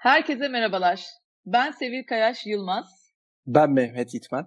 Herkese 0.00 0.48
merhabalar. 0.48 1.04
Ben 1.46 1.70
Sevil 1.70 2.06
Kayaş 2.06 2.46
Yılmaz. 2.46 3.12
Ben 3.46 3.70
Mehmet 3.70 4.14
İtmen. 4.14 4.46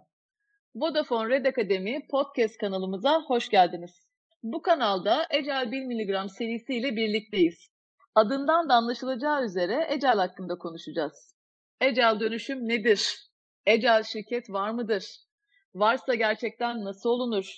Vodafone 0.76 1.30
Red 1.30 1.46
Akademi 1.46 2.08
podcast 2.12 2.58
kanalımıza 2.58 3.22
hoş 3.22 3.50
geldiniz. 3.50 4.08
Bu 4.44 4.62
kanalda 4.62 5.28
Ecel 5.30 5.72
1 5.72 5.86
mg 5.86 6.32
serisiyle 6.32 6.96
birlikteyiz. 6.96 7.68
Adından 8.16 8.70
da 8.70 8.74
anlaşılacağı 8.74 9.44
üzere 9.44 9.88
Ecel 9.90 10.16
hakkında 10.16 10.58
konuşacağız. 10.58 11.36
Ecel 11.82 12.20
dönüşüm 12.20 12.68
nedir? 12.68 13.30
Ecel 13.66 14.04
şirket 14.04 14.50
var 14.50 14.72
mıdır? 14.72 15.06
Varsa 15.76 16.16
gerçekten 16.16 16.86
nasıl 16.86 17.10
olunur? 17.10 17.54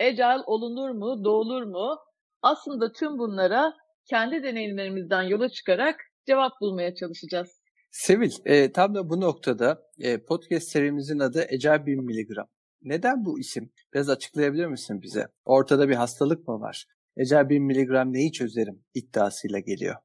Ecel 0.00 0.42
olunur 0.46 0.90
mu, 0.90 1.24
doğulur 1.24 1.62
mu? 1.62 1.98
Aslında 2.42 2.92
tüm 2.92 3.18
bunlara 3.18 3.72
kendi 4.10 4.42
deneyimlerimizden 4.42 5.22
yola 5.22 5.48
çıkarak 5.48 6.09
cevap 6.26 6.52
bulmaya 6.60 6.94
çalışacağız. 6.94 7.60
Sevil, 7.90 8.30
e, 8.44 8.72
tam 8.72 8.94
da 8.94 9.10
bu 9.10 9.20
noktada 9.20 9.82
e, 9.98 10.18
podcast 10.18 10.68
serimizin 10.68 11.18
adı 11.18 11.46
Ecel 11.48 11.86
1 11.86 11.96
miligram. 11.96 12.48
Neden 12.82 13.24
bu 13.24 13.40
isim? 13.40 13.72
Biraz 13.94 14.08
açıklayabilir 14.10 14.66
misin 14.66 15.02
bize? 15.02 15.26
Ortada 15.44 15.88
bir 15.88 15.94
hastalık 15.94 16.48
mı 16.48 16.60
var? 16.60 16.86
Ecel 17.16 17.48
1 17.48 17.58
miligram 17.58 18.12
neyi 18.12 18.32
çözerim 18.32 18.84
iddiasıyla 18.94 19.58
geliyor. 19.58 19.96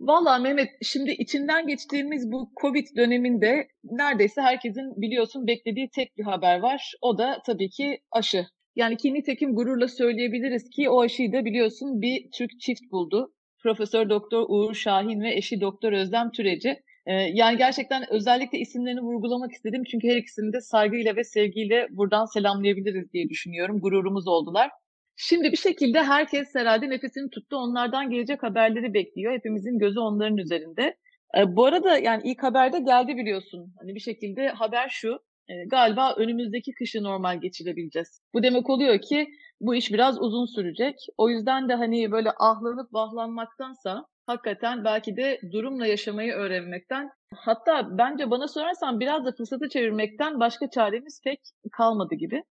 Valla 0.00 0.38
Mehmet 0.38 0.70
şimdi 0.82 1.10
içinden 1.10 1.66
geçtiğimiz 1.66 2.32
bu 2.32 2.52
Covid 2.60 2.86
döneminde 2.96 3.68
neredeyse 3.84 4.40
herkesin 4.40 5.02
biliyorsun 5.02 5.46
beklediği 5.46 5.90
tek 5.94 6.16
bir 6.16 6.24
haber 6.24 6.60
var. 6.60 6.92
O 7.02 7.18
da 7.18 7.42
tabii 7.46 7.70
ki 7.70 8.00
aşı. 8.10 8.46
Yani 8.76 8.96
ki 8.96 9.14
nitekim 9.14 9.54
gururla 9.54 9.88
söyleyebiliriz 9.88 10.70
ki 10.70 10.90
o 10.90 11.00
aşıyı 11.00 11.32
da 11.32 11.44
biliyorsun 11.44 12.00
bir 12.00 12.30
Türk 12.32 12.60
çift 12.60 12.82
buldu. 12.92 13.32
Profesör 13.62 14.08
Doktor 14.10 14.46
Uğur 14.48 14.74
Şahin 14.74 15.20
ve 15.20 15.34
eşi 15.34 15.60
Doktor 15.60 15.92
Özlem 15.92 16.30
Türeci. 16.30 16.82
Ee, 17.06 17.12
yani 17.12 17.58
gerçekten 17.58 18.04
özellikle 18.10 18.58
isimlerini 18.58 19.00
vurgulamak 19.00 19.52
istedim 19.52 19.82
çünkü 19.90 20.08
her 20.08 20.16
ikisini 20.16 20.52
de 20.52 20.60
saygıyla 20.60 21.16
ve 21.16 21.24
sevgiyle 21.24 21.86
buradan 21.90 22.24
selamlayabiliriz 22.24 23.12
diye 23.12 23.28
düşünüyorum. 23.28 23.80
Gururumuz 23.80 24.28
oldular. 24.28 24.70
Şimdi 25.16 25.52
bir 25.52 25.56
şekilde 25.56 26.02
herkes 26.02 26.54
herhalde 26.54 26.90
nefesini 26.90 27.30
tuttu. 27.30 27.56
Onlardan 27.56 28.10
gelecek 28.10 28.42
haberleri 28.42 28.94
bekliyor. 28.94 29.32
Hepimizin 29.32 29.78
gözü 29.78 30.00
onların 30.00 30.36
üzerinde. 30.36 30.96
Ee, 31.38 31.56
bu 31.56 31.64
arada 31.64 31.98
yani 31.98 32.22
ilk 32.24 32.42
haberde 32.42 32.78
geldi 32.78 33.16
biliyorsun. 33.16 33.74
Hani 33.80 33.94
bir 33.94 34.00
şekilde 34.00 34.48
haber 34.48 34.88
şu. 34.88 35.18
E, 35.50 35.64
galiba 35.64 36.14
önümüzdeki 36.14 36.72
kışı 36.72 37.02
normal 37.02 37.40
geçirebileceğiz. 37.40 38.20
Bu 38.34 38.42
demek 38.42 38.70
oluyor 38.70 39.00
ki 39.00 39.28
bu 39.60 39.74
iş 39.74 39.92
biraz 39.92 40.22
uzun 40.22 40.46
sürecek. 40.46 40.96
O 41.18 41.30
yüzden 41.30 41.68
de 41.68 41.74
hani 41.74 42.12
böyle 42.12 42.30
ahlanıp 42.38 42.94
vahlanmaktansa 42.94 44.06
hakikaten 44.26 44.84
belki 44.84 45.16
de 45.16 45.40
durumla 45.52 45.86
yaşamayı 45.86 46.32
öğrenmekten 46.32 47.10
hatta 47.34 47.98
bence 47.98 48.30
bana 48.30 48.48
sorarsan 48.48 49.00
biraz 49.00 49.24
da 49.24 49.32
fırsatı 49.32 49.68
çevirmekten 49.68 50.40
başka 50.40 50.70
çaremiz 50.70 51.20
pek 51.24 51.40
kalmadı 51.72 52.14
gibi. 52.14 52.42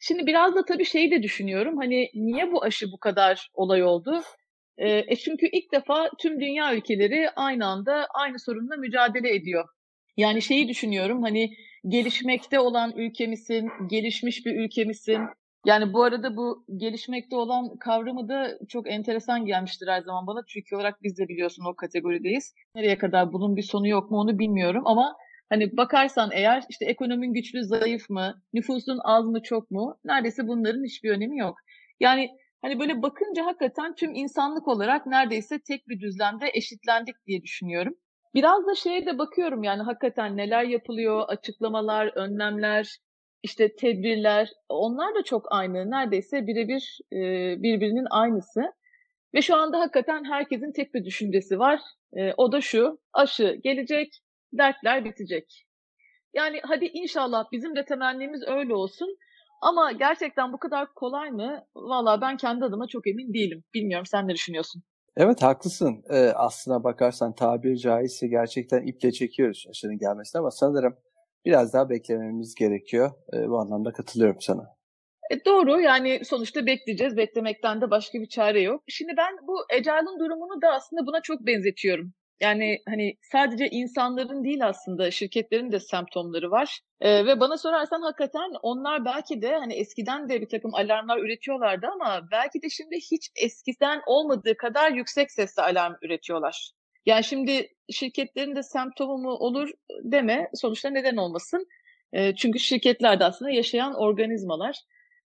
Şimdi 0.00 0.26
biraz 0.26 0.54
da 0.54 0.64
tabii 0.64 0.84
şeyi 0.84 1.10
de 1.10 1.22
düşünüyorum. 1.22 1.76
Hani 1.76 2.10
niye 2.14 2.52
bu 2.52 2.64
aşı 2.64 2.92
bu 2.92 2.98
kadar 2.98 3.50
olay 3.54 3.82
oldu? 3.82 4.22
E, 4.78 5.16
çünkü 5.16 5.46
ilk 5.52 5.72
defa 5.72 6.10
tüm 6.18 6.40
dünya 6.40 6.74
ülkeleri 6.74 7.30
aynı 7.30 7.66
anda 7.66 8.06
aynı 8.14 8.38
sorunla 8.38 8.76
mücadele 8.76 9.34
ediyor. 9.34 9.68
Yani 10.16 10.42
şeyi 10.42 10.68
düşünüyorum 10.68 11.22
hani 11.22 11.50
gelişmekte 11.88 12.60
olan 12.60 12.92
ülke 12.96 13.26
misin, 13.26 13.70
gelişmiş 13.90 14.46
bir 14.46 14.56
ülke 14.64 14.84
misin? 14.84 15.20
Yani 15.66 15.92
bu 15.92 16.02
arada 16.02 16.36
bu 16.36 16.64
gelişmekte 16.76 17.36
olan 17.36 17.76
kavramı 17.76 18.28
da 18.28 18.58
çok 18.68 18.90
enteresan 18.90 19.46
gelmiştir 19.46 19.88
her 19.88 20.02
zaman 20.02 20.26
bana. 20.26 20.40
Çünkü 20.48 20.76
olarak 20.76 21.02
biz 21.02 21.18
de 21.18 21.28
biliyorsun 21.28 21.64
o 21.64 21.76
kategorideyiz. 21.76 22.54
Nereye 22.74 22.98
kadar 22.98 23.32
bunun 23.32 23.56
bir 23.56 23.62
sonu 23.62 23.88
yok 23.88 24.10
mu 24.10 24.18
onu 24.18 24.38
bilmiyorum 24.38 24.82
ama 24.86 25.16
hani 25.48 25.76
bakarsan 25.76 26.30
eğer 26.32 26.62
işte 26.68 26.84
ekonomin 26.84 27.32
güçlü 27.32 27.64
zayıf 27.64 28.10
mı, 28.10 28.42
nüfusun 28.52 28.98
az 29.04 29.24
mı 29.24 29.42
çok 29.42 29.70
mu 29.70 29.98
neredeyse 30.04 30.46
bunların 30.48 30.84
hiçbir 30.84 31.10
önemi 31.10 31.38
yok. 31.38 31.58
Yani 32.00 32.30
hani 32.62 32.80
böyle 32.80 33.02
bakınca 33.02 33.46
hakikaten 33.46 33.94
tüm 33.94 34.14
insanlık 34.14 34.68
olarak 34.68 35.06
neredeyse 35.06 35.58
tek 35.58 35.88
bir 35.88 36.00
düzlemde 36.00 36.50
eşitlendik 36.54 37.26
diye 37.26 37.42
düşünüyorum. 37.42 37.94
Biraz 38.34 38.66
da 38.66 38.74
şeye 38.74 39.06
de 39.06 39.18
bakıyorum 39.18 39.62
yani 39.62 39.82
hakikaten 39.82 40.36
neler 40.36 40.64
yapılıyor, 40.64 41.24
açıklamalar, 41.28 42.12
önlemler, 42.16 42.98
işte 43.42 43.76
tedbirler 43.76 44.50
onlar 44.68 45.14
da 45.14 45.22
çok 45.24 45.46
aynı. 45.52 45.90
Neredeyse 45.90 46.46
birebir 46.46 46.98
e, 47.12 47.18
birbirinin 47.62 48.06
aynısı. 48.10 48.72
Ve 49.34 49.42
şu 49.42 49.56
anda 49.56 49.80
hakikaten 49.80 50.24
herkesin 50.24 50.72
tek 50.72 50.94
bir 50.94 51.04
düşüncesi 51.04 51.58
var. 51.58 51.80
E, 52.16 52.32
o 52.36 52.52
da 52.52 52.60
şu, 52.60 52.98
aşı 53.12 53.58
gelecek, 53.64 54.12
dertler 54.52 55.04
bitecek. 55.04 55.64
Yani 56.34 56.60
hadi 56.64 56.84
inşallah 56.84 57.44
bizim 57.52 57.76
de 57.76 57.84
temennimiz 57.84 58.42
öyle 58.46 58.74
olsun. 58.74 59.16
Ama 59.62 59.92
gerçekten 59.92 60.52
bu 60.52 60.58
kadar 60.58 60.94
kolay 60.94 61.30
mı? 61.30 61.64
Valla 61.76 62.20
ben 62.20 62.36
kendi 62.36 62.64
adıma 62.64 62.86
çok 62.88 63.06
emin 63.06 63.34
değilim. 63.34 63.64
Bilmiyorum 63.74 64.06
sen 64.06 64.28
ne 64.28 64.34
düşünüyorsun? 64.34 64.82
Evet 65.20 65.42
haklısın. 65.42 66.04
Ee, 66.10 66.32
aslına 66.34 66.84
bakarsan 66.84 67.34
tabir 67.34 67.76
caizse 67.76 68.26
gerçekten 68.26 68.82
iple 68.82 69.12
çekiyoruz 69.12 69.66
aşının 69.70 69.98
gelmesine 69.98 70.40
ama 70.40 70.50
sanırım 70.50 70.96
biraz 71.44 71.72
daha 71.72 71.90
beklememiz 71.90 72.54
gerekiyor. 72.54 73.10
Ee, 73.34 73.48
bu 73.48 73.58
anlamda 73.58 73.92
katılıyorum 73.92 74.40
sana. 74.40 74.76
E 75.30 75.44
doğru 75.44 75.80
yani 75.80 76.24
sonuçta 76.24 76.66
bekleyeceğiz. 76.66 77.16
Beklemekten 77.16 77.80
de 77.80 77.90
başka 77.90 78.18
bir 78.20 78.28
çare 78.28 78.60
yok. 78.60 78.82
Şimdi 78.88 79.12
ben 79.16 79.46
bu 79.46 79.56
Ecail'in 79.78 80.18
durumunu 80.18 80.62
da 80.62 80.68
aslında 80.72 81.06
buna 81.06 81.20
çok 81.22 81.46
benzetiyorum. 81.46 82.12
Yani 82.40 82.78
hani 82.88 83.14
sadece 83.22 83.68
insanların 83.68 84.44
değil 84.44 84.66
aslında 84.66 85.10
şirketlerin 85.10 85.72
de 85.72 85.80
semptomları 85.80 86.50
var. 86.50 86.80
Ee, 87.00 87.26
ve 87.26 87.40
bana 87.40 87.56
sorarsan 87.56 88.02
hakikaten 88.02 88.50
onlar 88.62 89.04
belki 89.04 89.42
de 89.42 89.54
hani 89.56 89.74
eskiden 89.74 90.28
de 90.28 90.40
bir 90.40 90.48
takım 90.48 90.74
alarmlar 90.74 91.18
üretiyorlardı 91.18 91.86
ama 91.86 92.28
belki 92.30 92.62
de 92.62 92.70
şimdi 92.70 92.96
hiç 92.96 93.30
eskiden 93.36 94.02
olmadığı 94.06 94.56
kadar 94.56 94.92
yüksek 94.92 95.32
sesle 95.32 95.62
alarm 95.62 95.94
üretiyorlar. 96.02 96.70
Yani 97.06 97.24
şimdi 97.24 97.68
şirketlerin 97.90 98.56
de 98.56 98.62
semptomu 98.62 99.18
mu 99.18 99.30
olur 99.30 99.70
deme 100.02 100.50
sonuçta 100.54 100.90
neden 100.90 101.16
olmasın. 101.16 101.66
E, 102.12 102.34
çünkü 102.34 102.58
şirketler 102.58 103.20
de 103.20 103.24
aslında 103.24 103.50
yaşayan 103.50 103.94
organizmalar. 103.94 104.76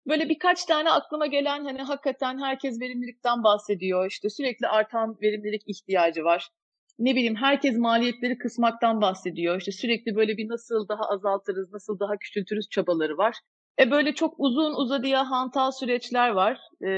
Böyle 0.08 0.30
birkaç 0.30 0.66
tane 0.66 0.90
aklıma 0.90 1.26
gelen 1.26 1.66
hani 1.66 1.82
hakikaten 1.82 2.40
herkes 2.40 2.82
verimlilikten 2.82 3.44
bahsediyor. 3.44 4.08
İşte 4.08 4.30
sürekli 4.30 4.68
artan 4.68 5.18
verimlilik 5.22 5.62
ihtiyacı 5.68 6.24
var 6.24 6.50
ne 7.00 7.16
bileyim 7.16 7.35
herkes 7.35 7.78
maliyetleri 7.78 8.38
kısmaktan 8.38 9.02
bahsediyor. 9.02 9.57
İşte 9.57 9.72
sürekli 9.72 10.16
böyle 10.16 10.38
bir 10.38 10.50
nasıl 10.50 10.88
daha 10.88 11.03
azaltırız, 11.09 11.74
nasıl 11.74 12.00
daha 12.00 12.18
küçültürüz 12.18 12.69
çabaları 12.69 13.18
var. 13.18 13.35
E 13.79 13.91
böyle 13.91 14.13
çok 14.13 14.34
uzun 14.38 14.74
uzadıya 14.75 15.29
hantal 15.29 15.72
süreçler 15.72 16.29
var. 16.29 16.59
E, 16.81 16.90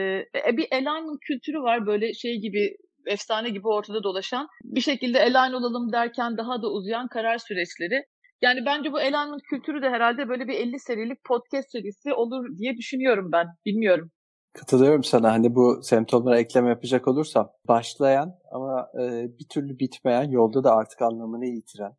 e 0.47 0.57
bir 0.57 0.67
alignment 0.71 1.19
kültürü 1.21 1.61
var 1.61 1.85
böyle 1.85 2.13
şey 2.13 2.41
gibi 2.41 2.77
efsane 3.05 3.49
gibi 3.49 3.67
ortada 3.67 4.03
dolaşan. 4.03 4.47
Bir 4.63 4.81
şekilde 4.81 5.21
align 5.21 5.53
olalım 5.53 5.91
derken 5.91 6.37
daha 6.37 6.61
da 6.61 6.71
uzayan 6.71 7.07
karar 7.07 7.37
süreçleri. 7.37 8.03
Yani 8.41 8.65
bence 8.65 8.91
bu 8.91 8.97
alignment 8.97 9.41
kültürü 9.49 9.81
de 9.81 9.89
herhalde 9.89 10.29
böyle 10.29 10.47
bir 10.47 10.53
50 10.53 10.79
serilik 10.79 11.23
podcast 11.23 11.71
serisi 11.71 12.13
olur 12.13 12.57
diye 12.57 12.77
düşünüyorum 12.77 13.29
ben. 13.31 13.47
Bilmiyorum. 13.65 14.11
Katılıyorum 14.53 15.03
sana. 15.03 15.31
Hani 15.31 15.55
bu 15.55 15.79
semptomlara 15.83 16.39
ekleme 16.39 16.69
yapacak 16.69 17.07
olursam 17.07 17.51
başlayan 17.67 18.39
ama 18.51 18.89
e, 19.01 19.27
bir 19.39 19.47
türlü 19.49 19.79
bitmeyen 19.79 20.31
yolda 20.31 20.63
da 20.63 20.75
artık 20.75 21.01
anlamını 21.01 21.45
yitiren 21.45 21.95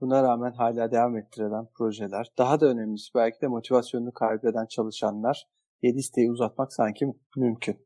buna 0.00 0.22
rağmen 0.22 0.52
hala 0.52 0.92
devam 0.92 1.16
ettirilen 1.16 1.66
projeler 1.78 2.26
daha 2.38 2.60
da 2.60 2.66
önemlisi 2.66 3.14
belki 3.14 3.40
de 3.40 3.46
motivasyonunu 3.46 4.12
kaybeden 4.12 4.66
çalışanlar 4.66 5.44
yedi 5.82 5.98
listeyi 5.98 6.30
uzatmak 6.30 6.72
sanki 6.72 7.06
mümkün. 7.36 7.76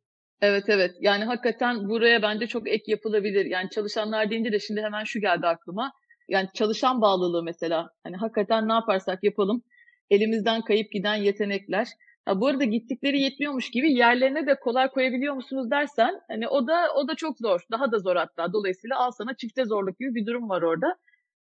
Evet 0.40 0.64
evet 0.68 0.90
yani 1.00 1.24
hakikaten 1.24 1.88
buraya 1.88 2.22
bence 2.22 2.46
çok 2.46 2.68
ek 2.68 2.84
yapılabilir. 2.86 3.46
Yani 3.46 3.70
çalışanlar 3.70 4.30
deyince 4.30 4.52
de 4.52 4.58
şimdi 4.58 4.80
hemen 4.80 5.04
şu 5.04 5.20
geldi 5.20 5.46
aklıma. 5.46 5.92
Yani 6.28 6.48
çalışan 6.54 7.00
bağlılığı 7.00 7.42
mesela. 7.42 7.90
Hani 8.04 8.16
hakikaten 8.16 8.68
ne 8.68 8.72
yaparsak 8.72 9.24
yapalım 9.24 9.62
elimizden 10.10 10.62
kayıp 10.62 10.92
giden 10.92 11.14
yetenekler 11.14 11.88
Ha, 12.24 12.40
bu 12.40 12.46
arada 12.46 12.64
gittikleri 12.64 13.20
yetmiyormuş 13.20 13.70
gibi 13.70 13.92
yerlerine 13.92 14.46
de 14.46 14.60
kolay 14.60 14.88
koyabiliyor 14.90 15.34
musunuz 15.34 15.70
dersen 15.70 16.20
hani 16.28 16.48
o 16.48 16.66
da 16.66 16.94
o 16.94 17.08
da 17.08 17.14
çok 17.14 17.38
zor. 17.38 17.60
Daha 17.72 17.92
da 17.92 17.98
zor 17.98 18.16
hatta. 18.16 18.52
Dolayısıyla 18.52 18.96
al 18.98 19.10
sana 19.10 19.36
çifte 19.36 19.64
zorluk 19.64 19.98
gibi 19.98 20.14
bir 20.14 20.26
durum 20.26 20.48
var 20.48 20.62
orada. 20.62 20.96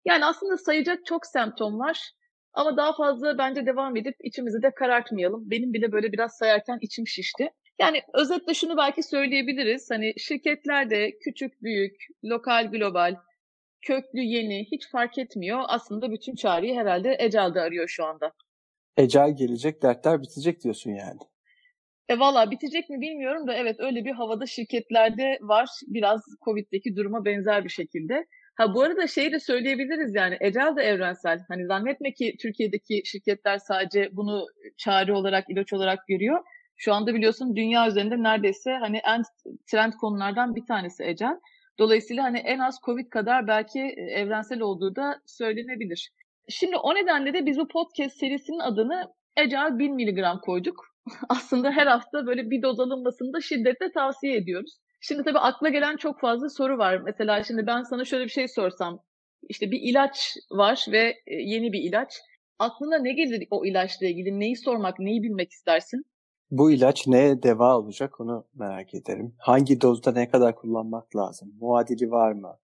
Yani 0.05 0.25
aslında 0.25 0.57
sayacak 0.57 1.07
çok 1.07 1.27
semptom 1.27 1.79
var. 1.79 2.11
Ama 2.55 2.77
daha 2.77 2.97
fazla 2.97 3.39
bence 3.39 3.67
devam 3.67 3.97
edip 3.97 4.15
içimizi 4.21 4.63
de 4.63 4.71
karartmayalım. 4.75 5.51
Benim 5.51 5.73
bile 5.73 5.93
böyle 5.93 6.13
biraz 6.13 6.33
sayarken 6.37 6.79
içim 6.81 7.07
şişti. 7.07 7.51
Yani 7.81 8.03
özetle 8.15 8.55
şunu 8.55 8.77
belki 8.77 9.03
söyleyebiliriz. 9.03 9.91
Hani 9.91 10.15
şirketlerde 10.19 11.19
küçük, 11.19 11.63
büyük, 11.63 11.97
lokal, 12.25 12.71
global, 12.71 13.17
köklü, 13.83 14.21
yeni 14.21 14.65
hiç 14.73 14.91
fark 14.91 15.19
etmiyor. 15.19 15.63
Aslında 15.69 16.11
bütün 16.13 16.35
çareyi 16.35 16.79
herhalde 16.79 17.17
Ecal'de 17.19 17.61
arıyor 17.61 17.89
şu 17.89 18.05
anda. 18.05 18.33
Ecel 18.97 19.37
gelecek, 19.37 19.83
dertler 19.83 20.23
bitecek 20.23 20.65
diyorsun 20.65 20.91
yani. 20.91 21.19
E 22.09 22.19
valla 22.19 22.51
bitecek 22.51 22.91
mi 22.91 23.01
bilmiyorum 23.01 23.47
da 23.47 23.55
evet 23.55 23.77
öyle 23.81 24.05
bir 24.05 24.13
havada 24.13 24.47
şirketlerde 24.47 25.39
var. 25.41 25.69
Biraz 25.87 26.25
Covid'deki 26.45 26.97
duruma 26.97 27.25
benzer 27.25 27.65
bir 27.65 27.69
şekilde. 27.69 28.27
Ha 28.55 28.75
bu 28.75 28.83
arada 28.83 29.07
şey 29.07 29.33
de 29.33 29.41
söyleyebiliriz 29.41 30.15
yani 30.15 30.37
Ecel 30.41 30.77
de 30.77 30.83
evrensel. 30.83 31.45
Hani 31.49 31.67
zannetme 31.67 32.13
ki 32.13 32.37
Türkiye'deki 32.41 33.03
şirketler 33.05 33.59
sadece 33.59 34.09
bunu 34.13 34.47
çare 34.77 35.13
olarak, 35.13 35.51
ilaç 35.51 35.73
olarak 35.73 36.07
görüyor. 36.09 36.45
Şu 36.77 36.93
anda 36.93 37.15
biliyorsun 37.15 37.57
dünya 37.57 37.89
üzerinde 37.89 38.23
neredeyse 38.23 38.73
hani 38.73 39.01
en 39.05 39.23
trend 39.71 39.93
konulardan 39.93 40.55
bir 40.57 40.67
tanesi 40.67 41.05
Ecel. 41.05 41.41
Dolayısıyla 41.79 42.25
hani 42.25 42.39
en 42.39 42.59
az 42.59 42.79
Covid 42.85 43.09
kadar 43.09 43.47
belki 43.47 43.81
evrensel 43.97 44.61
olduğu 44.61 44.97
da 44.97 45.21
söylenebilir. 45.27 46.11
Şimdi 46.49 46.77
o 46.77 46.95
nedenle 46.95 47.35
de 47.35 47.47
biz 47.47 47.59
bu 47.59 47.69
podcast 47.69 48.17
serisinin 48.17 48.59
adını 48.59 49.13
Ecel 49.37 49.79
1000 49.79 49.95
miligram 49.95 50.41
koyduk. 50.41 50.85
Aslında 51.29 51.71
her 51.71 51.87
hafta 51.87 52.27
böyle 52.27 52.51
bir 52.51 52.63
doz 52.63 52.81
alınmasını 52.81 53.33
da 53.33 53.41
şiddetle 53.41 53.93
tavsiye 53.93 54.37
ediyoruz. 54.37 54.79
Şimdi 55.01 55.23
tabii 55.23 55.39
akla 55.39 55.69
gelen 55.69 55.97
çok 55.97 56.21
fazla 56.21 56.49
soru 56.49 56.79
var. 56.79 56.99
Mesela 57.05 57.43
şimdi 57.43 57.67
ben 57.67 57.83
sana 57.83 58.05
şöyle 58.05 58.25
bir 58.25 58.31
şey 58.31 58.49
sorsam. 58.49 59.01
İşte 59.49 59.71
bir 59.71 59.81
ilaç 59.81 60.37
var 60.51 60.87
ve 60.93 61.15
e, 61.27 61.35
yeni 61.35 61.73
bir 61.73 61.81
ilaç. 61.81 62.15
Aklına 62.59 62.99
ne 62.99 63.13
gelir 63.13 63.47
o 63.51 63.65
ilaçla 63.65 64.07
ilgili? 64.07 64.41
Neyi 64.41 64.57
sormak, 64.57 64.99
neyi 64.99 65.23
bilmek 65.23 65.51
istersin? 65.51 66.03
Bu 66.51 66.71
ilaç 66.71 67.07
neye 67.07 67.43
deva 67.43 67.79
olacak 67.79 68.21
onu 68.21 68.47
merak 68.55 68.95
ederim. 68.95 69.35
Hangi 69.39 69.81
dozda 69.81 70.13
ne 70.13 70.31
kadar 70.31 70.57
kullanmak 70.57 71.17
lazım? 71.17 71.55
Muadili 71.61 72.11
var 72.11 72.33
mı? 72.33 72.59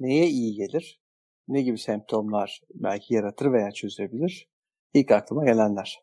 Neye 0.00 0.26
iyi 0.26 0.54
gelir? 0.54 1.01
Ne 1.48 1.62
gibi 1.62 1.78
semptomlar 1.78 2.60
belki 2.74 3.14
yaratır 3.14 3.52
veya 3.52 3.70
çözebilir? 3.70 4.48
İlk 4.94 5.10
aklıma 5.10 5.44
gelenler. 5.44 5.98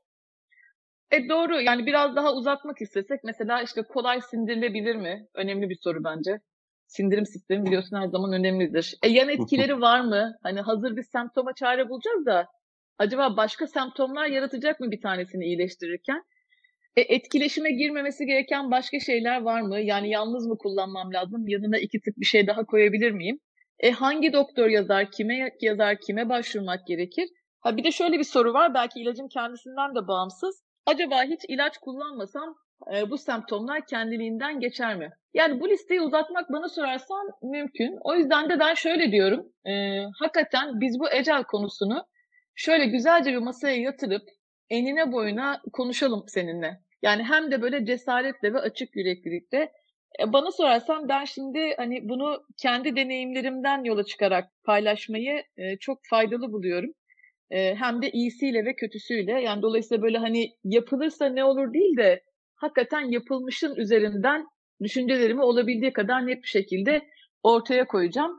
E 1.11 1.29
doğru 1.29 1.61
yani 1.61 1.85
biraz 1.85 2.15
daha 2.15 2.33
uzatmak 2.33 2.81
istesek 2.81 3.19
mesela 3.23 3.61
işte 3.61 3.81
kolay 3.83 4.21
sindirilebilir 4.21 4.95
mi? 4.95 5.27
Önemli 5.33 5.69
bir 5.69 5.77
soru 5.81 6.03
bence. 6.03 6.39
Sindirim 6.87 7.25
sistemi 7.25 7.65
biliyorsun 7.65 7.97
her 7.97 8.07
zaman 8.07 8.33
önemlidir. 8.33 8.97
E 9.03 9.09
yan 9.09 9.29
etkileri 9.29 9.81
var 9.81 10.01
mı? 10.01 10.37
Hani 10.43 10.61
hazır 10.61 10.95
bir 10.95 11.03
semptoma 11.03 11.53
çare 11.53 11.89
bulacağız 11.89 12.25
da 12.25 12.47
acaba 12.97 13.37
başka 13.37 13.67
semptomlar 13.67 14.27
yaratacak 14.27 14.79
mı 14.79 14.91
bir 14.91 15.01
tanesini 15.01 15.45
iyileştirirken? 15.45 16.23
E, 16.95 17.01
etkileşime 17.01 17.71
girmemesi 17.71 18.25
gereken 18.25 18.71
başka 18.71 18.99
şeyler 18.99 19.41
var 19.41 19.61
mı? 19.61 19.79
Yani 19.79 20.09
yalnız 20.09 20.47
mı 20.47 20.57
kullanmam 20.57 21.13
lazım? 21.13 21.47
Yanına 21.47 21.77
iki 21.77 22.01
tık 22.01 22.17
bir 22.17 22.25
şey 22.25 22.47
daha 22.47 22.65
koyabilir 22.65 23.11
miyim? 23.11 23.39
E, 23.79 23.91
hangi 23.91 24.33
doktor 24.33 24.67
yazar, 24.67 25.11
kime 25.11 25.51
yazar, 25.61 25.99
kime 25.99 26.29
başvurmak 26.29 26.87
gerekir? 26.87 27.29
Ha 27.59 27.77
bir 27.77 27.83
de 27.83 27.91
şöyle 27.91 28.19
bir 28.19 28.23
soru 28.23 28.53
var. 28.53 28.73
Belki 28.73 28.99
ilacın 28.99 29.27
kendisinden 29.27 29.95
de 29.95 30.07
bağımsız. 30.07 30.63
Acaba 30.85 31.23
hiç 31.23 31.39
ilaç 31.47 31.77
kullanmasam 31.77 32.55
e, 32.95 33.09
bu 33.09 33.17
semptomlar 33.17 33.85
kendiliğinden 33.85 34.59
geçer 34.59 34.95
mi? 34.95 35.09
Yani 35.33 35.59
bu 35.59 35.69
listeyi 35.69 36.01
uzatmak 36.01 36.49
bana 36.49 36.69
sorarsan 36.69 37.31
mümkün. 37.43 37.97
O 38.03 38.15
yüzden 38.15 38.49
de 38.49 38.59
ben 38.59 38.73
şöyle 38.73 39.11
diyorum. 39.11 39.53
E, 39.65 40.03
hakikaten 40.19 40.79
biz 40.81 40.99
bu 40.99 41.11
ecel 41.11 41.43
konusunu 41.43 42.05
şöyle 42.55 42.85
güzelce 42.85 43.31
bir 43.31 43.37
masaya 43.37 43.75
yatırıp 43.75 44.23
enine 44.69 45.11
boyuna 45.11 45.61
konuşalım 45.73 46.23
seninle. 46.27 46.79
Yani 47.01 47.23
hem 47.23 47.51
de 47.51 47.61
böyle 47.61 47.85
cesaretle 47.85 48.53
ve 48.53 48.59
açık 48.59 48.95
yüreklilikle. 48.95 49.71
E, 50.19 50.33
bana 50.33 50.51
sorarsan 50.51 51.09
ben 51.09 51.25
şimdi 51.25 51.73
hani 51.77 52.09
bunu 52.09 52.43
kendi 52.57 52.95
deneyimlerimden 52.95 53.83
yola 53.83 54.03
çıkarak 54.03 54.49
paylaşmayı 54.63 55.43
e, 55.57 55.77
çok 55.77 55.99
faydalı 56.09 56.51
buluyorum. 56.51 56.91
E, 57.51 57.75
hem 57.75 58.01
de 58.01 58.11
iyisiyle 58.11 58.65
ve 58.65 58.75
kötüsüyle. 58.75 59.31
Yani 59.31 59.61
dolayısıyla 59.61 60.01
böyle 60.03 60.17
hani 60.17 60.51
yapılırsa 60.63 61.25
ne 61.25 61.43
olur 61.43 61.73
değil 61.73 61.97
de 61.97 62.23
hakikaten 62.55 63.11
yapılmışın 63.11 63.75
üzerinden 63.75 64.45
düşüncelerimi 64.83 65.41
olabildiği 65.41 65.93
kadar 65.93 66.27
net 66.27 66.43
bir 66.43 66.47
şekilde 66.47 67.01
ortaya 67.43 67.87
koyacağım. 67.87 68.31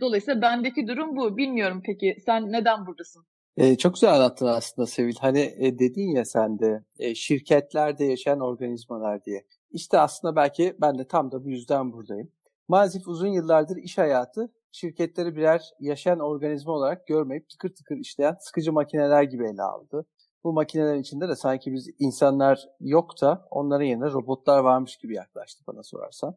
Dolayısıyla 0.00 0.42
bendeki 0.42 0.86
durum 0.86 1.16
bu. 1.16 1.36
Bilmiyorum 1.36 1.82
peki 1.86 2.16
sen 2.26 2.52
neden 2.52 2.86
buradasın? 2.86 3.24
E, 3.56 3.76
çok 3.76 3.94
güzel 3.94 4.14
anlattın 4.14 4.46
aslında 4.46 4.86
Sevil. 4.86 5.14
Hani 5.20 5.54
e, 5.58 5.78
dedin 5.78 6.16
ya 6.16 6.24
sen 6.24 6.58
de 6.58 6.84
e, 6.98 7.14
şirketlerde 7.14 8.04
yaşayan 8.04 8.40
organizmalar 8.40 9.24
diye. 9.24 9.44
İşte 9.72 9.98
aslında 9.98 10.36
belki 10.36 10.76
ben 10.80 10.98
de 10.98 11.08
tam 11.08 11.32
da 11.32 11.44
bu 11.44 11.50
yüzden 11.50 11.92
buradayım. 11.92 12.32
Maalesef 12.68 13.08
uzun 13.08 13.28
yıllardır 13.28 13.76
iş 13.76 13.98
hayatı 13.98 14.52
şirketleri 14.72 15.36
birer 15.36 15.70
yaşayan 15.80 16.20
organizma 16.20 16.72
olarak 16.72 17.06
görmeyip 17.06 17.48
tıkır 17.48 17.74
tıkır 17.74 17.96
işleyen 17.96 18.36
sıkıcı 18.40 18.72
makineler 18.72 19.22
gibi 19.22 19.46
ele 19.46 19.62
aldı. 19.62 20.06
Bu 20.44 20.52
makinelerin 20.52 21.00
içinde 21.00 21.28
de 21.28 21.36
sanki 21.36 21.72
biz 21.72 21.90
insanlar 21.98 22.68
yok 22.80 23.20
da 23.20 23.46
onların 23.50 23.84
yerine 23.84 24.12
robotlar 24.12 24.58
varmış 24.58 24.96
gibi 24.96 25.14
yaklaştı 25.14 25.64
bana 25.66 25.82
sorarsan. 25.82 26.36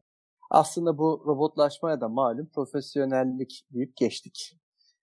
Aslında 0.50 0.98
bu 0.98 1.24
robotlaşmaya 1.28 2.02
da 2.02 2.10
malum 2.10 2.50
profesyonellik 2.56 3.66
deyip 3.74 3.96
geçtik. 3.96 4.58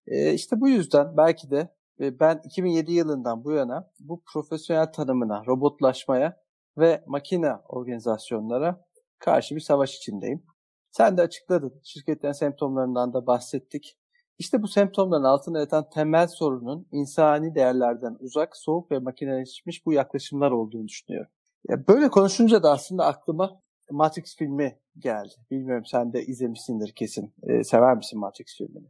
Ee, 0.06 0.32
işte 0.32 0.60
bu 0.60 0.68
yüzden 0.68 1.16
belki 1.16 1.50
de 1.50 1.68
ben 2.00 2.40
2007 2.44 2.92
yılından 2.92 3.44
bu 3.44 3.52
yana 3.52 3.90
bu 4.00 4.22
profesyonel 4.32 4.92
tanımına, 4.92 5.46
robotlaşmaya 5.46 6.41
ve 6.78 7.04
makine 7.06 7.52
organizasyonlara 7.68 8.84
karşı 9.18 9.54
bir 9.54 9.60
savaş 9.60 9.96
içindeyim. 9.96 10.42
Sen 10.90 11.16
de 11.16 11.22
açıkladın. 11.22 11.80
Şirketlerin 11.84 12.32
semptomlarından 12.32 13.14
da 13.14 13.26
bahsettik. 13.26 13.98
İşte 14.38 14.62
bu 14.62 14.68
semptomların 14.68 15.24
altında 15.24 15.58
yatan 15.58 15.90
temel 15.90 16.26
sorunun 16.26 16.88
insani 16.92 17.54
değerlerden 17.54 18.16
uzak, 18.20 18.56
soğuk 18.56 18.90
ve 18.90 18.98
makineleşmiş 18.98 19.86
bu 19.86 19.92
yaklaşımlar 19.92 20.50
olduğunu 20.50 20.88
düşünüyorum. 20.88 21.30
Ya 21.68 21.86
böyle 21.88 22.08
konuşunca 22.08 22.62
da 22.62 22.70
aslında 22.70 23.06
aklıma 23.06 23.62
Matrix 23.90 24.36
filmi 24.36 24.78
geldi. 24.98 25.34
Bilmiyorum 25.50 25.84
sen 25.86 26.12
de 26.12 26.22
izlemişsindir 26.22 26.92
kesin. 26.92 27.34
Ee, 27.42 27.64
sever 27.64 27.96
misin 27.96 28.20
Matrix 28.20 28.58
filmini? 28.58 28.86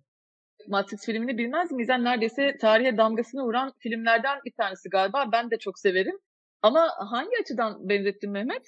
Matrix 0.69 1.05
filmini 1.07 1.39
bilmez 1.39 1.73
miyiz? 1.73 1.89
Yani 1.89 2.05
neredeyse 2.05 2.59
tarihe 2.61 2.97
damgasını 2.97 3.43
vuran 3.43 3.73
filmlerden 3.79 4.39
bir 4.45 4.53
tanesi 4.53 4.89
galiba. 4.89 5.25
Ben 5.33 5.51
de 5.51 5.59
çok 5.59 5.79
severim. 5.79 6.19
Ama 6.63 6.89
hangi 6.97 7.31
açıdan 7.41 7.89
benzettin 7.89 8.31
Mehmet? 8.31 8.63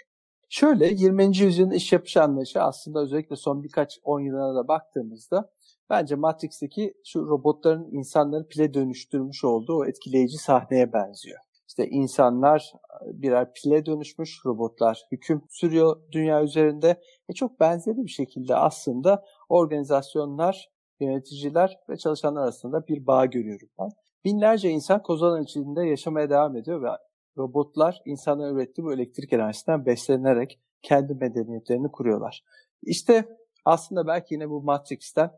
Şöyle 0.49 0.87
20. 0.87 1.37
yüzyılın 1.37 1.70
iş 1.70 1.93
yapış 1.93 2.17
anlayışı 2.17 2.62
aslında 2.62 3.00
özellikle 3.00 3.37
son 3.37 3.62
birkaç 3.62 3.99
on 4.05 4.20
yılına 4.20 4.55
da 4.55 4.69
baktığımızda 4.69 5.50
bence 5.91 6.14
Matrix'teki 6.14 6.94
şu 7.05 7.26
robotların 7.26 7.88
insanları 7.93 8.49
pile 8.49 8.75
dönüştürmüş 8.75 9.44
olduğu 9.44 9.76
o 9.76 9.85
etkileyici 9.85 10.38
sahneye 10.38 10.93
benziyor. 10.93 11.38
İşte 11.69 11.87
insanlar 11.88 12.73
birer 13.05 13.52
pile 13.52 13.87
dönüşmüş, 13.87 14.46
robotlar 14.46 15.02
hüküm 15.12 15.43
sürüyor 15.50 15.96
dünya 16.13 16.43
üzerinde. 16.43 17.01
E 17.29 17.32
çok 17.32 17.60
benzeri 17.60 17.96
bir 17.96 18.10
şekilde 18.10 18.56
aslında 18.56 19.24
organizasyonlar, 19.48 20.70
yöneticiler 21.01 21.79
ve 21.89 21.96
çalışanlar 21.96 22.43
arasında 22.43 22.86
bir 22.89 23.06
bağ 23.06 23.27
görüyorum 23.27 23.69
ben. 23.79 23.89
Binlerce 24.24 24.70
insan 24.70 25.03
kozanın 25.03 25.43
içinde 25.43 25.82
yaşamaya 25.86 26.31
devam 26.31 26.56
ediyor 26.56 26.82
ve 26.82 26.89
robotlar 27.38 28.03
insanların 28.05 28.56
ürettiği 28.56 28.84
bu 28.84 28.93
elektrik 28.93 29.32
enerjisinden 29.32 29.86
beslenerek 29.86 30.60
kendi 30.82 31.14
medeniyetlerini 31.14 31.93
kuruyorlar. 31.93 32.44
İşte 32.82 33.38
aslında 33.64 34.06
belki 34.06 34.34
yine 34.34 34.50
bu 34.50 34.62
Matrix'ten 34.62 35.31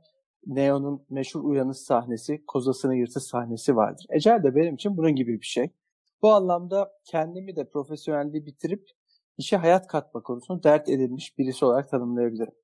Neo'nun 0.46 1.06
meşhur 1.10 1.44
uyanış 1.44 1.78
sahnesi, 1.78 2.44
kozasını 2.46 2.96
yırtış 2.96 3.22
sahnesi 3.22 3.76
vardır. 3.76 4.06
Ecel 4.10 4.42
de 4.42 4.54
benim 4.54 4.74
için 4.74 4.96
bunun 4.96 5.14
gibi 5.14 5.40
bir 5.40 5.46
şey. 5.46 5.70
Bu 6.22 6.32
anlamda 6.32 6.92
kendimi 7.04 7.56
de 7.56 7.68
profesyonelliği 7.68 8.46
bitirip 8.46 8.88
işe 9.38 9.56
hayat 9.56 9.86
katma 9.86 10.22
konusunu 10.22 10.62
dert 10.62 10.88
edilmiş 10.88 11.38
birisi 11.38 11.64
olarak 11.64 11.90
tanımlayabilirim. 11.90 12.54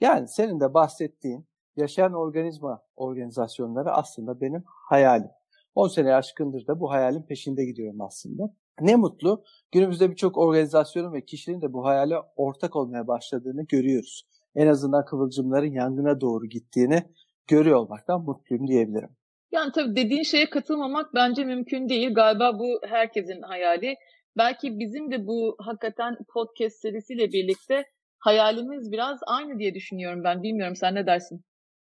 Yani 0.00 0.28
senin 0.28 0.60
de 0.60 0.74
bahsettiğin 0.74 1.46
yaşayan 1.76 2.12
organizma 2.12 2.82
organizasyonları 2.96 3.92
aslında 3.92 4.40
benim 4.40 4.64
hayalim. 4.66 5.30
10 5.74 5.88
sene 5.88 6.14
aşkındır 6.14 6.66
da 6.66 6.80
bu 6.80 6.90
hayalin 6.90 7.22
peşinde 7.22 7.64
gidiyorum 7.64 8.00
aslında. 8.00 8.54
Ne 8.80 8.96
mutlu 8.96 9.44
günümüzde 9.72 10.10
birçok 10.10 10.38
organizasyonun 10.38 11.12
ve 11.12 11.24
kişinin 11.24 11.60
de 11.60 11.72
bu 11.72 11.84
hayale 11.84 12.14
ortak 12.36 12.76
olmaya 12.76 13.06
başladığını 13.06 13.62
görüyoruz. 13.62 14.26
En 14.54 14.66
azından 14.66 15.04
kıvılcımların 15.04 15.72
yangına 15.72 16.20
doğru 16.20 16.46
gittiğini 16.46 17.02
görüyor 17.46 17.76
olmaktan 17.76 18.20
mutluyum 18.20 18.68
diyebilirim. 18.68 19.10
Yani 19.52 19.72
tabii 19.74 19.96
dediğin 19.96 20.22
şeye 20.22 20.50
katılmamak 20.50 21.14
bence 21.14 21.44
mümkün 21.44 21.88
değil. 21.88 22.14
Galiba 22.14 22.58
bu 22.58 22.80
herkesin 22.88 23.42
hayali. 23.42 23.94
Belki 24.36 24.78
bizim 24.78 25.10
de 25.10 25.26
bu 25.26 25.56
hakikaten 25.58 26.16
podcast 26.34 26.76
serisiyle 26.76 27.32
birlikte 27.32 27.84
hayalimiz 28.18 28.92
biraz 28.92 29.20
aynı 29.26 29.58
diye 29.58 29.74
düşünüyorum 29.74 30.24
ben. 30.24 30.42
Bilmiyorum 30.42 30.76
sen 30.76 30.94
ne 30.94 31.06
dersin? 31.06 31.44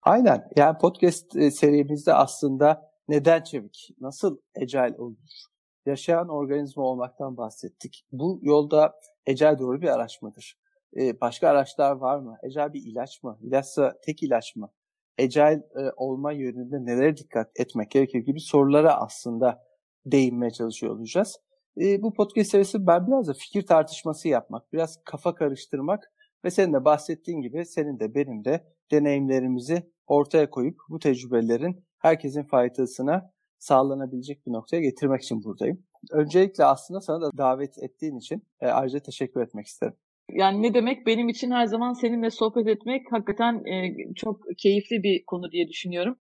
Aynen. 0.02 0.44
Yani 0.56 0.78
podcast 0.78 1.36
e, 1.36 1.50
serimizde 1.50 2.14
aslında 2.14 2.90
neden 3.08 3.42
çevik, 3.42 3.88
nasıl 4.00 4.38
ecel 4.54 4.94
olur, 4.98 5.16
yaşayan 5.86 6.28
organizma 6.28 6.82
olmaktan 6.82 7.36
bahsettik. 7.36 8.06
Bu 8.12 8.38
yolda 8.42 8.94
ecel 9.26 9.58
doğru 9.58 9.80
bir 9.80 9.88
araç 9.88 10.22
mıdır? 10.22 10.58
Ee, 10.96 11.20
başka 11.20 11.48
araçlar 11.48 11.96
var 11.96 12.18
mı? 12.18 12.36
Ecel 12.42 12.72
bir 12.72 12.82
ilaç 12.82 13.22
mı? 13.22 13.38
İlaçsa 13.42 13.94
tek 14.02 14.22
ilaç 14.22 14.56
mı? 14.56 14.70
Ecel 15.18 15.62
e, 15.76 15.90
olma 15.96 16.32
yönünde 16.32 16.84
nelere 16.84 17.16
dikkat 17.16 17.50
etmek 17.56 17.90
gerekir 17.90 18.18
gibi 18.18 18.40
sorulara 18.40 19.00
aslında 19.00 19.62
değinmeye 20.06 20.50
çalışıyor 20.50 20.96
olacağız. 20.96 21.36
E, 21.80 22.02
bu 22.02 22.14
podcast 22.14 22.50
serisi 22.50 22.86
ben 22.86 23.06
biraz 23.06 23.28
da 23.28 23.32
fikir 23.32 23.66
tartışması 23.66 24.28
yapmak, 24.28 24.72
biraz 24.72 25.04
kafa 25.04 25.34
karıştırmak 25.34 26.12
ve 26.44 26.50
senin 26.50 26.72
de 26.72 26.84
bahsettiğin 26.84 27.40
gibi 27.40 27.66
senin 27.66 28.00
de 28.00 28.14
benim 28.14 28.44
de 28.44 28.64
deneyimlerimizi 28.90 29.90
ortaya 30.06 30.50
koyup 30.50 30.76
bu 30.88 30.98
tecrübelerin 30.98 31.84
herkesin 31.98 32.42
faydasına 32.42 33.33
sağlanabilecek 33.64 34.46
bir 34.46 34.52
noktaya 34.52 34.80
getirmek 34.80 35.22
için 35.22 35.44
buradayım. 35.44 35.84
Öncelikle 36.10 36.64
aslında 36.64 37.00
sana 37.00 37.20
da 37.20 37.30
davet 37.38 37.78
ettiğin 37.78 38.16
için 38.16 38.42
e, 38.60 38.66
ayrıca 38.66 38.98
teşekkür 38.98 39.40
etmek 39.40 39.66
isterim. 39.66 39.94
Yani 40.32 40.62
ne 40.62 40.74
demek 40.74 41.06
benim 41.06 41.28
için 41.28 41.50
her 41.50 41.66
zaman 41.66 41.92
seninle 41.92 42.30
sohbet 42.30 42.68
etmek 42.68 43.12
hakikaten 43.12 43.64
e, 43.64 43.96
çok 44.14 44.40
keyifli 44.58 45.02
bir 45.02 45.24
konu 45.24 45.50
diye 45.50 45.68
düşünüyorum. 45.68 46.16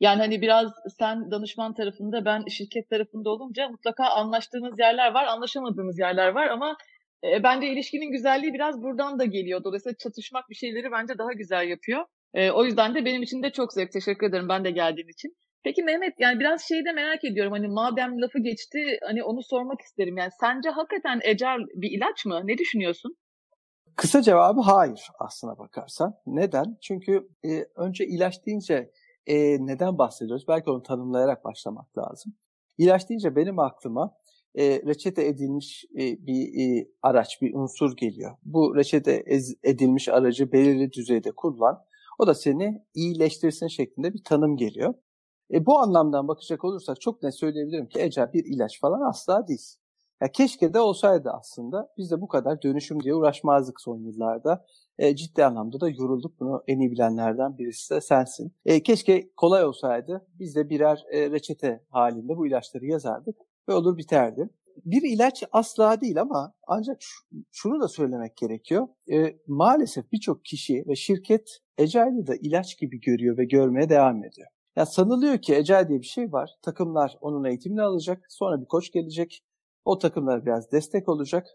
Yani 0.00 0.18
hani 0.18 0.40
biraz 0.40 0.72
sen 0.98 1.30
danışman 1.30 1.74
tarafında 1.74 2.24
ben 2.24 2.44
şirket 2.46 2.90
tarafında 2.90 3.30
olunca 3.30 3.68
mutlaka 3.68 4.04
anlaştığınız 4.04 4.78
yerler 4.78 5.14
var, 5.14 5.24
anlaşamadığımız 5.24 5.98
yerler 5.98 6.28
var 6.28 6.46
ama 6.46 6.76
e, 7.24 7.42
bence 7.42 7.66
ilişkinin 7.66 8.10
güzelliği 8.10 8.54
biraz 8.54 8.82
buradan 8.82 9.18
da 9.18 9.24
geliyor. 9.24 9.64
Dolayısıyla 9.64 9.96
çatışmak 9.96 10.50
bir 10.50 10.54
şeyleri 10.54 10.92
bence 10.92 11.18
daha 11.18 11.32
güzel 11.32 11.68
yapıyor. 11.68 12.04
E, 12.34 12.50
o 12.50 12.64
yüzden 12.64 12.94
de 12.94 13.04
benim 13.04 13.22
için 13.22 13.42
de 13.42 13.50
çok 13.50 13.72
zevk. 13.72 13.92
Teşekkür 13.92 14.26
ederim 14.26 14.48
ben 14.48 14.64
de 14.64 14.70
geldiğim 14.70 15.08
için. 15.08 15.36
Peki 15.66 15.82
Mehmet 15.82 16.14
yani 16.18 16.40
biraz 16.40 16.62
şeyi 16.62 16.84
de 16.84 16.92
merak 16.92 17.24
ediyorum 17.24 17.52
hani 17.52 17.68
madem 17.68 18.22
lafı 18.22 18.38
geçti 18.38 18.78
hani 19.06 19.24
onu 19.24 19.42
sormak 19.42 19.80
isterim. 19.80 20.16
Yani 20.16 20.30
sence 20.40 20.68
hakikaten 20.70 21.20
ecel 21.22 21.58
bir 21.74 21.90
ilaç 21.90 22.26
mı? 22.26 22.40
Ne 22.44 22.58
düşünüyorsun? 22.58 23.16
Kısa 23.96 24.22
cevabı 24.22 24.60
hayır 24.60 25.08
aslına 25.18 25.58
bakarsan. 25.58 26.14
Neden? 26.26 26.76
Çünkü 26.80 27.28
e, 27.44 27.66
önce 27.76 28.06
ilaç 28.06 28.46
deyince 28.46 28.90
e, 29.26 29.36
neden 29.66 29.98
bahsediyoruz? 29.98 30.48
Belki 30.48 30.70
onu 30.70 30.82
tanımlayarak 30.82 31.44
başlamak 31.44 31.98
lazım. 31.98 32.34
İlaç 32.78 33.08
deyince 33.08 33.36
benim 33.36 33.58
aklıma 33.58 34.14
e, 34.54 34.64
reçete 34.86 35.26
edilmiş 35.26 35.84
e, 35.94 36.26
bir 36.26 36.60
e, 36.60 36.88
araç, 37.02 37.42
bir 37.42 37.54
unsur 37.54 37.96
geliyor. 37.96 38.36
Bu 38.44 38.76
reçete 38.76 39.24
edilmiş 39.62 40.08
aracı 40.08 40.52
belirli 40.52 40.92
düzeyde 40.92 41.32
kullan. 41.32 41.84
O 42.18 42.26
da 42.26 42.34
seni 42.34 42.84
iyileştirsin 42.94 43.66
şeklinde 43.66 44.14
bir 44.14 44.24
tanım 44.24 44.56
geliyor. 44.56 44.94
E, 45.52 45.66
bu 45.66 45.78
anlamdan 45.78 46.28
bakacak 46.28 46.64
olursak 46.64 47.00
çok 47.00 47.22
net 47.22 47.34
söyleyebilirim 47.34 47.88
ki 47.88 48.00
ecel 48.00 48.32
bir 48.32 48.44
ilaç 48.44 48.80
falan 48.80 49.00
asla 49.00 49.48
değil. 49.48 49.76
Ya 50.20 50.32
keşke 50.32 50.74
de 50.74 50.80
olsaydı 50.80 51.30
aslında. 51.30 51.92
Biz 51.98 52.10
de 52.10 52.20
bu 52.20 52.28
kadar 52.28 52.62
dönüşüm 52.62 53.02
diye 53.02 53.14
uğraşmazdık 53.14 53.80
son 53.80 53.98
yıllarda. 53.98 54.66
E, 54.98 55.16
ciddi 55.16 55.44
anlamda 55.44 55.80
da 55.80 55.88
yorulduk. 55.88 56.40
Bunu 56.40 56.62
en 56.66 56.80
iyi 56.80 56.90
bilenlerden 56.90 57.58
birisi 57.58 57.94
de 57.94 58.00
sensin. 58.00 58.52
E, 58.66 58.82
keşke 58.82 59.30
kolay 59.36 59.64
olsaydı. 59.64 60.26
Biz 60.38 60.56
de 60.56 60.70
birer 60.70 61.04
e, 61.10 61.30
reçete 61.30 61.84
halinde 61.90 62.36
bu 62.36 62.46
ilaçları 62.46 62.86
yazardık 62.86 63.36
ve 63.68 63.74
olur 63.74 63.98
biterdi. 63.98 64.50
Bir 64.84 65.02
ilaç 65.02 65.44
asla 65.52 66.00
değil 66.00 66.20
ama 66.20 66.54
ancak 66.66 67.00
şunu 67.52 67.80
da 67.80 67.88
söylemek 67.88 68.36
gerekiyor. 68.36 68.88
E, 69.12 69.36
maalesef 69.46 70.12
birçok 70.12 70.44
kişi 70.44 70.84
ve 70.88 70.96
şirket 70.96 71.58
Ecail'i 71.78 72.26
de 72.26 72.36
ilaç 72.36 72.78
gibi 72.78 73.00
görüyor 73.00 73.38
ve 73.38 73.44
görmeye 73.44 73.88
devam 73.88 74.24
ediyor. 74.24 74.48
Ya 74.76 74.86
sanılıyor 74.86 75.38
ki 75.38 75.54
Ecel 75.54 75.88
diye 75.88 76.00
bir 76.00 76.06
şey 76.06 76.32
var. 76.32 76.50
Takımlar 76.62 77.16
onun 77.20 77.44
eğitimini 77.44 77.82
alacak. 77.82 78.26
Sonra 78.28 78.60
bir 78.60 78.66
koç 78.66 78.92
gelecek. 78.92 79.44
O 79.84 79.98
takımlar 79.98 80.46
biraz 80.46 80.72
destek 80.72 81.08
olacak. 81.08 81.46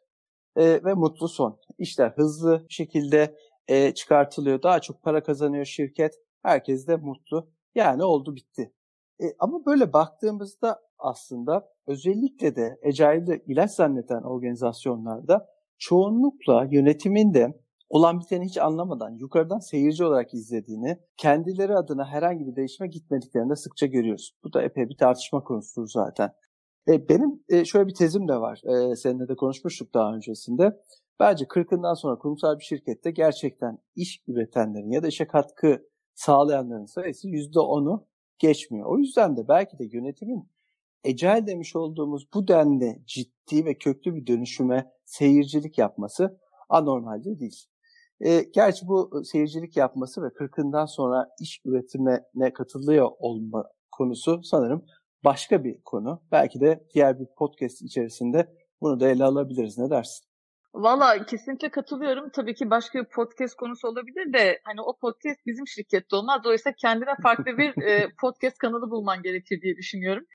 E, 0.55 0.83
ve 0.83 0.93
mutlu 0.93 1.27
son. 1.27 1.59
İşler 1.77 2.09
hızlı 2.09 2.65
bir 2.69 2.73
şekilde 2.73 3.35
e, 3.67 3.93
çıkartılıyor. 3.93 4.63
Daha 4.63 4.79
çok 4.79 5.03
para 5.03 5.23
kazanıyor 5.23 5.65
şirket. 5.65 6.13
Herkes 6.43 6.87
de 6.87 6.95
mutlu. 6.95 7.49
Yani 7.75 8.03
oldu 8.03 8.35
bitti. 8.35 8.73
E, 9.21 9.25
ama 9.39 9.65
böyle 9.65 9.93
baktığımızda 9.93 10.81
aslında 10.99 11.69
özellikle 11.87 12.55
de 12.55 12.79
Ecail'de 12.81 13.43
ilaç 13.47 13.71
zanneden 13.71 14.23
organizasyonlarda 14.23 15.47
çoğunlukla 15.77 16.67
yönetimin 16.71 17.33
de 17.33 17.61
olan 17.91 18.19
biteni 18.19 18.45
hiç 18.45 18.57
anlamadan 18.57 19.10
yukarıdan 19.10 19.60
seyirci 19.60 20.05
olarak 20.05 20.33
izlediğini, 20.33 20.98
kendileri 21.17 21.75
adına 21.75 22.05
herhangi 22.05 22.48
bir 22.48 22.55
değişime 22.55 22.88
gitmediklerini 22.88 23.50
de 23.50 23.55
sıkça 23.55 23.86
görüyoruz. 23.86 24.31
Bu 24.43 24.53
da 24.53 24.62
epey 24.62 24.89
bir 24.89 24.98
tartışma 24.98 25.43
konusudur 25.43 25.88
zaten. 25.88 26.31
E, 26.88 27.10
benim 27.10 27.43
e, 27.50 27.65
şöyle 27.65 27.88
bir 27.88 27.93
tezim 27.93 28.27
de 28.27 28.36
var. 28.36 28.62
E, 28.63 28.95
seninle 28.95 29.27
de 29.27 29.36
konuşmuştuk 29.36 29.93
daha 29.93 30.13
öncesinde. 30.15 30.81
Bence 31.19 31.45
40'ından 31.45 31.95
sonra 31.95 32.17
kurumsal 32.17 32.60
bir 32.60 32.63
şirkette 32.63 33.12
gerçekten 33.12 33.77
iş 33.95 34.24
üretenlerin 34.27 34.91
ya 34.91 35.03
da 35.03 35.07
işe 35.07 35.27
katkı 35.27 35.88
sağlayanların 36.15 36.86
sayısı 36.86 37.27
%10'u 37.27 38.07
geçmiyor. 38.39 38.86
O 38.88 38.98
yüzden 38.98 39.38
de 39.38 39.48
belki 39.48 39.79
de 39.79 39.86
yönetimin 39.91 40.50
ecel 41.03 41.48
demiş 41.48 41.75
olduğumuz 41.75 42.27
bu 42.33 42.48
denli 42.48 43.03
ciddi 43.05 43.65
ve 43.65 43.77
köklü 43.77 44.15
bir 44.15 44.27
dönüşüme 44.27 44.91
seyircilik 45.05 45.77
yapması 45.77 46.39
anormalde 46.69 47.39
değil. 47.39 47.70
E, 48.25 48.41
gerçi 48.53 48.87
bu 48.87 49.23
seyircilik 49.25 49.77
yapması 49.77 50.23
ve 50.23 50.27
40'ından 50.27 50.87
sonra 50.87 51.29
iş 51.39 51.61
üretimine 51.65 52.53
katılıyor 52.53 53.11
olma 53.19 53.65
konusu 53.91 54.43
sanırım 54.43 54.85
başka 55.23 55.63
bir 55.63 55.81
konu. 55.81 56.21
Belki 56.31 56.61
de 56.61 56.87
diğer 56.93 57.19
bir 57.19 57.27
podcast 57.37 57.81
içerisinde 57.81 58.55
bunu 58.81 58.99
da 58.99 59.07
ele 59.09 59.23
alabiliriz. 59.23 59.77
Ne 59.77 59.89
dersin? 59.89 60.25
Valla 60.73 61.25
kesinlikle 61.25 61.69
katılıyorum. 61.69 62.29
Tabii 62.29 62.55
ki 62.55 62.69
başka 62.69 62.99
bir 62.99 63.09
podcast 63.09 63.55
konusu 63.55 63.87
olabilir 63.87 64.33
de 64.33 64.61
hani 64.63 64.81
o 64.81 64.97
podcast 64.97 65.39
bizim 65.45 65.67
şirkette 65.67 66.15
olmaz. 66.15 66.41
Dolayısıyla 66.43 66.75
kendine 66.81 67.15
farklı 67.23 67.57
bir 67.57 67.81
e, 67.83 68.07
podcast 68.21 68.57
kanalı 68.57 68.91
bulman 68.91 69.21
gerekir 69.21 69.61
diye 69.61 69.77
düşünüyorum. 69.77 70.25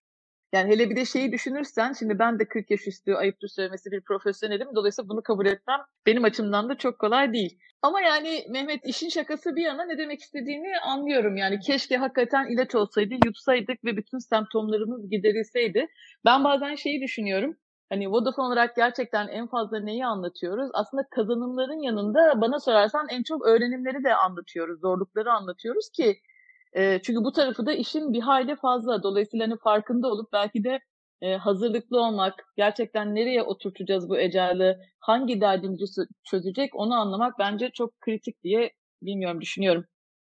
Yani 0.52 0.70
hele 0.70 0.90
bir 0.90 0.96
de 0.96 1.04
şeyi 1.04 1.32
düşünürsen 1.32 1.92
şimdi 1.92 2.18
ben 2.18 2.38
de 2.38 2.48
40 2.48 2.70
yaş 2.70 2.86
üstü 2.86 3.14
ayıptır 3.14 3.48
söylemesi 3.48 3.90
bir 3.90 4.00
profesyonelim. 4.00 4.68
Dolayısıyla 4.74 5.08
bunu 5.08 5.22
kabul 5.22 5.46
etmem 5.46 5.80
benim 6.06 6.24
açımdan 6.24 6.68
da 6.68 6.78
çok 6.78 6.98
kolay 6.98 7.32
değil. 7.32 7.58
Ama 7.82 8.00
yani 8.00 8.44
Mehmet 8.50 8.86
işin 8.86 9.08
şakası 9.08 9.56
bir 9.56 9.62
yana 9.62 9.84
ne 9.84 9.98
demek 9.98 10.20
istediğini 10.20 10.78
anlıyorum. 10.78 11.36
Yani 11.36 11.60
keşke 11.60 11.96
hakikaten 11.96 12.46
ilaç 12.46 12.74
olsaydı, 12.74 13.14
yutsaydık 13.24 13.84
ve 13.84 13.96
bütün 13.96 14.18
semptomlarımız 14.18 15.10
giderilseydi. 15.10 15.86
Ben 16.24 16.44
bazen 16.44 16.74
şeyi 16.74 17.00
düşünüyorum. 17.02 17.56
Hani 17.88 18.10
Vodafone 18.10 18.46
olarak 18.46 18.76
gerçekten 18.76 19.28
en 19.28 19.46
fazla 19.46 19.80
neyi 19.80 20.06
anlatıyoruz? 20.06 20.70
Aslında 20.74 21.02
kazanımların 21.10 21.82
yanında 21.82 22.40
bana 22.40 22.60
sorarsan 22.60 23.06
en 23.10 23.22
çok 23.22 23.46
öğrenimleri 23.46 24.04
de 24.04 24.14
anlatıyoruz, 24.14 24.80
zorlukları 24.80 25.32
anlatıyoruz 25.32 25.90
ki 25.90 26.20
e, 26.72 27.02
çünkü 27.02 27.24
bu 27.24 27.32
tarafı 27.32 27.66
da 27.66 27.72
işin 27.72 28.12
bir 28.12 28.20
hayli 28.20 28.56
fazla. 28.56 29.02
Dolayısıyla 29.02 29.46
hani 29.46 29.58
farkında 29.58 30.08
olup 30.08 30.32
belki 30.32 30.64
de 30.64 30.78
e, 31.22 31.36
hazırlıklı 31.36 32.00
olmak, 32.00 32.34
gerçekten 32.56 33.14
nereye 33.14 33.42
oturtacağız 33.42 34.08
bu 34.08 34.18
ecali, 34.18 34.76
hangi 34.98 35.40
derdimizi 35.40 35.84
çözecek 36.24 36.70
onu 36.74 36.94
anlamak 36.94 37.34
bence 37.38 37.70
çok 37.74 38.00
kritik 38.00 38.44
diye 38.44 38.72
bilmiyorum, 39.02 39.40
düşünüyorum. 39.40 39.84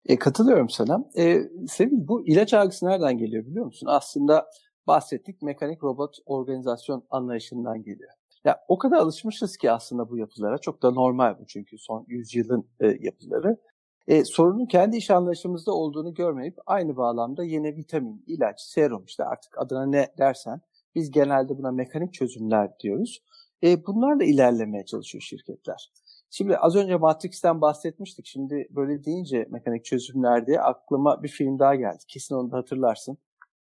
E, 0.06 0.20
katılıyorum 0.20 0.70
sana. 0.70 1.06
E, 1.18 1.42
Sevil 1.68 2.08
bu 2.08 2.28
ilaç 2.28 2.54
algısı 2.54 2.86
nereden 2.86 3.18
geliyor 3.18 3.46
biliyor 3.46 3.66
musun? 3.66 3.88
Aslında 3.90 4.46
bahsettik 4.88 5.42
mekanik 5.42 5.84
robot 5.84 6.16
organizasyon 6.26 7.04
anlayışından 7.10 7.84
geliyor. 7.84 8.12
Ya 8.46 8.60
o 8.68 8.78
kadar 8.78 8.98
alışmışız 8.98 9.58
ki 9.58 9.72
aslında 9.72 10.10
bu 10.10 10.18
yapılara. 10.18 10.58
Çok 10.58 10.84
da 10.84 10.92
normal 10.92 11.40
bu 11.40 11.46
çünkü 11.48 11.78
son 11.78 12.06
yüzyılın 12.08 12.70
e, 12.80 12.88
yapıları. 13.00 13.58
E, 14.08 14.24
sorunun 14.26 14.66
kendi 14.66 14.98
iş 14.98 15.12
anlayışımızda 15.12 15.72
olduğunu 15.72 16.14
görmeyip 16.14 16.58
aynı 16.66 16.98
bağlamda 16.98 17.44
yeni 17.44 17.76
vitamin, 17.76 18.24
ilaç, 18.28 18.62
serum 18.62 19.04
işte 19.06 19.24
artık 19.24 19.58
adına 19.58 19.86
ne 19.86 20.08
dersen 20.18 20.62
biz 20.96 21.12
genelde 21.12 21.58
buna 21.58 21.72
mekanik 21.72 22.14
çözümler 22.14 22.80
diyoruz. 22.80 23.24
E, 23.64 23.86
bunlarla 23.86 24.24
ilerlemeye 24.24 24.86
çalışıyor 24.86 25.22
şirketler. 25.22 25.92
Şimdi 26.30 26.58
az 26.58 26.76
önce 26.76 26.96
Matrix'ten 26.96 27.62
bahsetmiştik. 27.62 28.26
Şimdi 28.26 28.68
böyle 28.70 29.04
deyince 29.04 29.48
mekanik 29.50 29.86
çözümler 29.86 30.48
diye 30.48 30.62
aklıma 30.62 31.24
bir 31.24 31.28
film 31.28 31.60
daha 31.60 31.76
geldi. 31.76 32.04
Kesin 32.08 32.36
onu 32.36 32.52
da 32.52 32.58
hatırlarsın. 32.58 33.18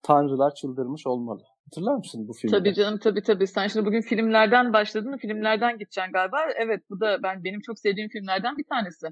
Tanrılar 0.02 0.54
çıldırmış 0.54 1.06
olmalı. 1.06 1.42
Hatırlar 1.64 1.94
mısın 1.94 2.28
bu 2.28 2.32
filmi? 2.32 2.50
Tabii 2.50 2.74
canım 2.74 2.98
tabii 2.98 3.22
tabii. 3.22 3.46
Sen 3.46 3.66
şimdi 3.66 3.86
bugün 3.86 4.00
filmlerden 4.00 4.72
başladın. 4.72 5.16
Filmlerden 5.16 5.78
gideceksin 5.78 6.12
galiba. 6.12 6.38
Evet 6.56 6.82
bu 6.90 7.00
da 7.00 7.22
ben 7.22 7.44
benim 7.44 7.60
çok 7.60 7.78
sevdiğim 7.78 8.08
filmlerden 8.08 8.56
bir 8.56 8.64
tanesi. 8.64 9.06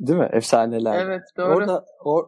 Değil 0.00 0.18
mi? 0.18 0.28
Efsaneler. 0.32 1.04
Evet 1.04 1.22
doğru. 1.36 1.54
Orada 1.54 1.84
or, 2.04 2.24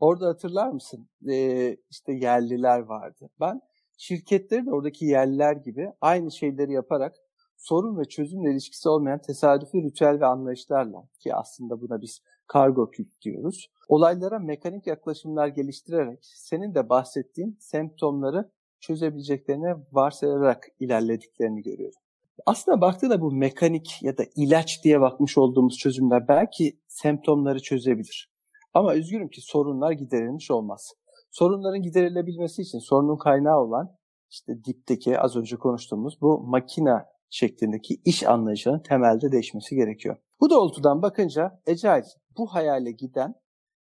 orada 0.00 0.28
hatırlar 0.28 0.68
mısın? 0.68 1.08
Ee, 1.30 1.76
işte 1.90 2.12
yerliler 2.12 2.80
vardı. 2.80 3.30
Ben 3.40 3.60
şirketlerin 3.98 4.66
oradaki 4.66 5.04
yerliler 5.04 5.52
gibi 5.56 5.92
aynı 6.00 6.30
şeyleri 6.32 6.72
yaparak 6.72 7.14
sorun 7.56 7.98
ve 7.98 8.04
çözümle 8.04 8.52
ilişkisi 8.52 8.88
olmayan 8.88 9.18
tesadüfi 9.18 9.82
ritüel 9.82 10.20
ve 10.20 10.26
anlayışlarla 10.26 11.08
ki 11.18 11.34
aslında 11.34 11.80
buna 11.80 12.00
biz 12.00 12.22
kargo 12.46 12.90
kült 12.90 13.20
diyoruz. 13.22 13.70
Olaylara 13.88 14.38
mekanik 14.38 14.86
yaklaşımlar 14.86 15.48
geliştirerek 15.48 16.18
senin 16.22 16.74
de 16.74 16.88
bahsettiğin 16.88 17.56
semptomları 17.60 18.50
çözebileceklerini 18.80 19.74
varsayarak 19.92 20.68
ilerlediklerini 20.80 21.62
görüyorum. 21.62 22.00
Aslında 22.46 22.80
baktığında 22.80 23.20
bu 23.20 23.32
mekanik 23.32 24.02
ya 24.02 24.18
da 24.18 24.24
ilaç 24.36 24.84
diye 24.84 25.00
bakmış 25.00 25.38
olduğumuz 25.38 25.78
çözümler 25.78 26.28
belki 26.28 26.80
semptomları 26.88 27.62
çözebilir. 27.62 28.30
Ama 28.74 28.94
üzgünüm 28.94 29.28
ki 29.28 29.40
sorunlar 29.40 29.92
giderilmiş 29.92 30.50
olmaz. 30.50 30.92
Sorunların 31.30 31.82
giderilebilmesi 31.82 32.62
için 32.62 32.78
sorunun 32.78 33.16
kaynağı 33.16 33.60
olan 33.60 33.96
işte 34.30 34.64
dipteki 34.64 35.18
az 35.18 35.36
önce 35.36 35.56
konuştuğumuz 35.56 36.20
bu 36.20 36.40
makina 36.40 37.06
şeklindeki 37.30 37.94
iş 38.04 38.22
anlayışının 38.22 38.82
temelde 38.82 39.32
değişmesi 39.32 39.76
gerekiyor. 39.76 40.16
Bu 40.40 40.50
doğrultudan 40.50 41.02
bakınca 41.02 41.60
Agile 41.68 42.04
bu 42.38 42.46
hayale 42.46 42.92
giden 42.92 43.34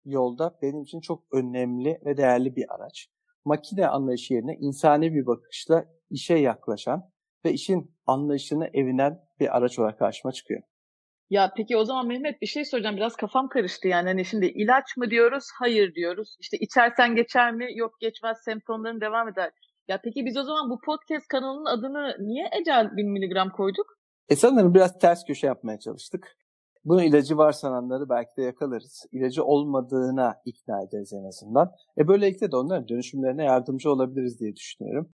yolda 0.06 0.58
benim 0.62 0.82
için 0.82 1.02
çok 1.02 1.24
önemli 1.32 2.02
ve 2.06 2.18
değerli 2.18 2.56
bir 2.56 2.76
araç. 2.76 3.08
Makine 3.46 3.88
anlayışı 3.88 4.34
yerine 4.34 4.56
insani 4.60 5.14
bir 5.14 5.26
bakışla 5.26 5.86
işe 6.10 6.36
yaklaşan 6.36 7.10
ve 7.46 7.54
işin 7.54 7.92
anlayışını 8.06 8.70
evinen 8.74 9.20
bir 9.40 9.58
araç 9.58 9.80
olarak 9.80 10.00
karşıma 10.00 10.32
çıkıyor. 10.32 10.62
Ya 11.30 11.54
peki 11.58 11.78
o 11.78 11.86
zaman 11.86 12.08
Mehmet 12.08 12.42
bir 12.42 12.48
şey 12.48 12.66
soracağım. 12.66 12.96
Biraz 12.96 13.16
kafam 13.16 13.50
karıştı 13.50 13.88
yani. 13.88 14.08
Hani 14.08 14.26
şimdi 14.26 14.46
ilaç 14.46 14.98
mı 14.98 15.10
diyoruz? 15.10 15.44
Hayır 15.60 15.96
diyoruz. 15.96 16.38
İşte 16.40 16.58
içersen 16.58 17.16
geçer 17.16 17.54
mi? 17.54 17.68
Yok 17.76 17.94
geçmez. 18.00 18.38
Semptomların 18.46 19.02
devam 19.02 19.28
eder. 19.28 19.52
Ya 19.88 20.00
peki 20.04 20.26
biz 20.26 20.38
o 20.38 20.44
zaman 20.44 20.70
bu 20.70 20.80
podcast 20.86 21.28
kanalının 21.28 21.66
adını 21.66 22.16
niye 22.20 22.50
Ecel 22.62 22.98
1000 22.98 23.12
miligram 23.12 23.50
koyduk? 23.50 23.86
E 24.30 24.36
sanırım 24.36 24.74
biraz 24.74 25.00
ters 25.00 25.26
köşe 25.26 25.48
yapmaya 25.48 25.80
çalıştık. 25.80 26.38
Bunun 26.86 27.04
ilacı 27.04 27.38
var 27.38 27.52
sananları 27.52 28.10
belki 28.10 28.38
de 28.38 28.42
yakalarız. 28.42 29.06
İlacı 29.12 29.44
olmadığına 29.44 30.36
ikna 30.46 30.84
ederiz 30.84 31.14
en 31.14 31.28
azından. 31.28 31.72
E 31.98 32.08
böylelikle 32.08 32.52
de 32.52 32.56
onların 32.56 32.88
dönüşümlerine 32.88 33.44
yardımcı 33.44 33.92
olabiliriz 33.92 34.40
diye 34.40 34.56
düşünüyorum. 34.56 35.10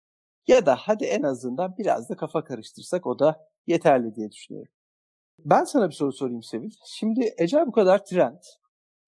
Ya 0.49 0.67
da 0.67 0.77
hadi 0.77 1.05
en 1.05 1.23
azından 1.23 1.75
biraz 1.79 2.11
da 2.11 2.17
kafa 2.17 2.45
karıştırsak 2.45 3.07
o 3.07 3.19
da 3.19 3.49
yeterli 3.67 4.15
diye 4.15 4.31
düşünüyorum. 4.31 4.73
Ben 5.45 5.65
sana 5.65 5.89
bir 5.89 5.95
soru 5.95 6.13
sorayım 6.13 6.43
Sevil. 6.43 6.71
Şimdi 6.87 7.35
Ecel 7.39 7.67
bu 7.67 7.73
kadar 7.73 8.05
trend. 8.05 8.43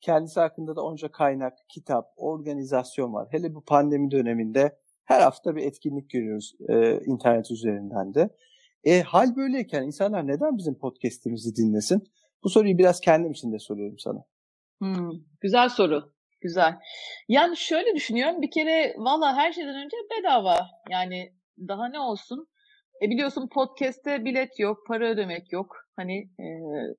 Kendisi 0.00 0.40
hakkında 0.40 0.76
da 0.76 0.83
onca 0.83 1.11
kaynak, 1.11 1.59
kitap, 1.68 2.12
organizasyon 2.16 3.12
var. 3.12 3.28
Hele 3.30 3.54
bu 3.54 3.64
pandemi 3.64 4.11
döneminde 4.11 4.78
her 5.04 5.21
hafta 5.21 5.57
bir 5.57 5.62
etkinlik 5.62 6.11
görüyoruz 6.11 6.54
e, 6.68 7.00
internet 7.04 7.50
üzerinden 7.50 8.14
de. 8.14 8.28
E, 8.85 9.02
hal 9.02 9.37
böyleyken 9.37 9.83
insanlar 9.83 10.26
neden 10.26 10.59
bizim 10.59 10.78
podcast'imizi 10.78 11.57
dinlesin? 11.57 12.02
Bu 12.45 12.49
soruyu 12.49 12.78
biraz 12.78 13.00
kendim 13.00 13.33
için 13.33 13.52
de 13.52 13.59
soruyorum 13.59 13.99
sana. 13.99 14.25
Hmm, 14.78 15.11
güzel 15.40 15.68
soru. 15.68 16.12
Güzel. 16.40 16.75
Yani 17.28 17.57
şöyle 17.57 17.95
düşünüyorum. 17.95 18.42
Bir 18.42 18.50
kere 18.50 18.95
valla 18.97 19.37
her 19.37 19.52
şeyden 19.52 19.85
önce 19.85 19.97
bedava. 20.11 20.57
Yani 20.90 21.33
daha 21.68 21.88
ne 21.88 22.00
olsun? 22.00 22.49
E 23.02 23.11
biliyorsun 23.11 23.49
podcast'te 23.49 24.25
bilet 24.25 24.59
yok, 24.59 24.78
para 24.88 25.09
ödemek 25.09 25.52
yok. 25.52 25.76
Hani 25.97 26.18
e, 26.18 26.47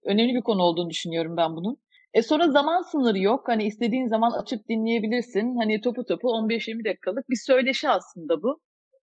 önemli 0.06 0.36
bir 0.36 0.42
konu 0.42 0.64
olduğunu 0.64 0.90
düşünüyorum 0.90 1.38
ben 1.38 1.56
bunun. 1.56 1.78
E 2.14 2.22
sonra 2.22 2.48
zaman 2.52 2.82
sınırı 2.82 3.20
yok. 3.20 3.48
Hani 3.48 3.64
istediğin 3.64 4.08
zaman 4.08 4.32
açıp 4.32 4.70
dinleyebilirsin. 4.70 5.56
Hani 5.58 5.82
topu 5.82 6.06
topu 6.06 6.28
15-20 6.28 6.86
dakikalık 6.86 7.30
bir 7.30 7.40
söyleşi 7.46 7.90
aslında 7.90 8.44
bu. 8.44 8.62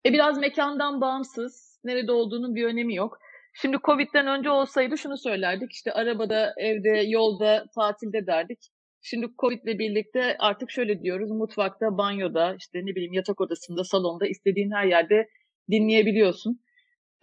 E 0.06 0.14
biraz 0.14 0.38
mekandan 0.38 1.02
bağımsız. 1.02 1.80
Nerede 1.84 2.12
olduğunun 2.12 2.56
bir 2.56 2.66
önemi 2.66 2.96
yok. 2.96 3.18
Şimdi 3.54 3.78
Covid'den 3.84 4.28
önce 4.28 4.50
olsaydı 4.50 4.98
şunu 4.98 5.18
söylerdik. 5.18 5.72
İşte 5.72 5.92
arabada, 5.94 6.54
evde, 6.58 7.04
yolda, 7.08 7.66
tatilde 7.76 8.28
derdik. 8.28 8.60
Şimdi 9.06 9.28
Covid'le 9.40 9.80
birlikte 9.80 10.36
artık 10.40 10.72
şöyle 10.72 11.02
diyoruz. 11.02 11.32
Mutfakta, 11.32 11.98
banyoda, 11.98 12.56
işte 12.60 12.80
ne 12.86 12.96
bileyim 12.96 13.14
yatak 13.14 13.42
odasında, 13.42 13.84
salonda 13.84 14.28
istediğin 14.28 14.72
her 14.72 14.86
yerde 14.86 15.30
dinleyebiliyorsun. 15.72 16.60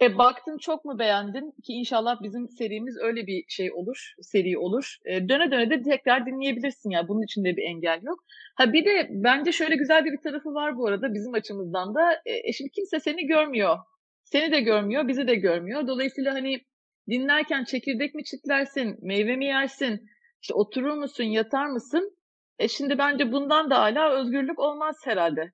E, 0.01 0.17
baktın 0.17 0.57
çok 0.57 0.85
mu 0.85 0.99
beğendin 0.99 1.51
ki 1.63 1.73
inşallah 1.73 2.23
bizim 2.23 2.49
serimiz 2.49 2.97
öyle 2.97 3.27
bir 3.27 3.43
şey 3.47 3.71
olur, 3.71 4.13
seri 4.21 4.57
olur. 4.57 4.97
E, 5.05 5.29
döne 5.29 5.51
döne 5.51 5.69
de 5.69 5.81
tekrar 5.81 6.25
dinleyebilirsin 6.25 6.89
ya. 6.89 6.99
Yani. 6.99 7.07
Bunun 7.07 7.21
için 7.21 7.43
de 7.45 7.57
bir 7.57 7.63
engel 7.63 8.03
yok. 8.03 8.19
Ha 8.55 8.73
bir 8.73 8.85
de 8.85 9.07
bence 9.11 9.51
şöyle 9.51 9.75
güzel 9.75 10.05
bir 10.05 10.17
tarafı 10.23 10.53
var 10.53 10.77
bu 10.77 10.87
arada 10.87 11.13
bizim 11.13 11.33
açımızdan 11.33 11.95
da. 11.95 12.13
E, 12.25 12.49
e 12.49 12.53
şimdi 12.53 12.71
kimse 12.71 12.99
seni 12.99 13.27
görmüyor. 13.27 13.77
Seni 14.23 14.51
de 14.51 14.61
görmüyor, 14.61 15.07
bizi 15.07 15.27
de 15.27 15.35
görmüyor. 15.35 15.87
Dolayısıyla 15.87 16.33
hani 16.33 16.61
dinlerken 17.09 17.63
çekirdek 17.63 18.15
mi 18.15 18.23
çitlersin, 18.23 18.97
meyve 19.01 19.35
mi 19.35 19.45
yersin, 19.45 20.09
işte 20.41 20.53
oturur 20.53 20.93
musun, 20.93 21.23
yatar 21.23 21.67
mısın? 21.67 22.17
E 22.59 22.67
şimdi 22.67 22.97
bence 22.97 23.31
bundan 23.31 23.69
da 23.69 23.79
hala 23.79 24.19
özgürlük 24.19 24.59
olmaz 24.59 24.95
herhalde. 25.03 25.51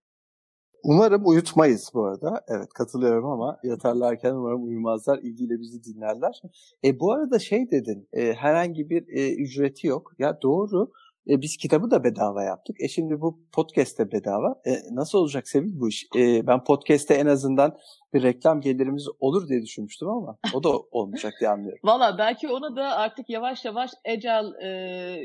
Umarım 0.83 1.27
uyutmayız 1.27 1.91
bu 1.93 2.05
arada. 2.05 2.41
Evet 2.47 2.73
katılıyorum 2.73 3.25
ama 3.25 3.59
yatarlarken 3.63 4.33
umarım 4.33 4.63
uyumazlar, 4.63 5.19
ilgiyle 5.19 5.59
bizi 5.59 5.83
dinlerler. 5.83 6.41
E, 6.83 6.99
bu 6.99 7.11
arada 7.11 7.39
şey 7.39 7.71
dedin, 7.71 8.07
e, 8.13 8.33
herhangi 8.33 8.89
bir 8.89 9.07
e, 9.07 9.35
ücreti 9.35 9.87
yok. 9.87 10.11
Ya 10.19 10.41
doğru, 10.41 10.91
e, 11.29 11.41
biz 11.41 11.57
kitabı 11.57 11.91
da 11.91 12.03
bedava 12.03 12.43
yaptık. 12.43 12.75
E 12.79 12.87
şimdi 12.87 13.21
bu 13.21 13.39
podcast 13.51 13.99
de 13.99 14.11
bedava. 14.11 14.61
E, 14.65 14.71
nasıl 14.91 15.17
olacak 15.17 15.47
Sevil 15.47 15.79
bu 15.79 15.89
iş? 15.89 16.07
E, 16.15 16.47
ben 16.47 16.63
podcast'te 16.63 17.13
en 17.13 17.25
azından 17.25 17.77
bir 18.13 18.23
reklam 18.23 18.61
gelirimiz 18.61 19.07
olur 19.19 19.49
diye 19.49 19.61
düşünmüştüm 19.61 20.09
ama 20.09 20.37
o 20.53 20.63
da 20.63 20.69
olmayacak 20.91 21.33
diye 21.39 21.49
anlıyorum. 21.49 21.79
Valla 21.83 22.17
belki 22.17 22.49
ona 22.49 22.75
da 22.75 22.97
artık 22.97 23.29
yavaş 23.29 23.65
yavaş 23.65 23.91
agile 24.07 24.67
e, 24.67 24.69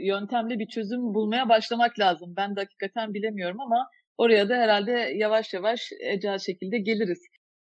yöntemle 0.07 0.59
bir 0.59 0.67
çözüm 0.67 1.15
bulmaya 1.15 1.49
başlamak 1.49 1.99
lazım. 1.99 2.35
Ben 2.37 2.57
de 2.57 2.61
hakikaten 2.61 3.15
bilemiyorum 3.15 3.61
ama 3.61 3.87
oraya 4.19 4.49
da 4.49 4.55
herhalde 4.55 4.93
yavaş 5.17 5.55
yavaş 5.55 5.91
agile 6.13 6.39
şekilde 6.39 6.79
geliriz. 6.79 7.19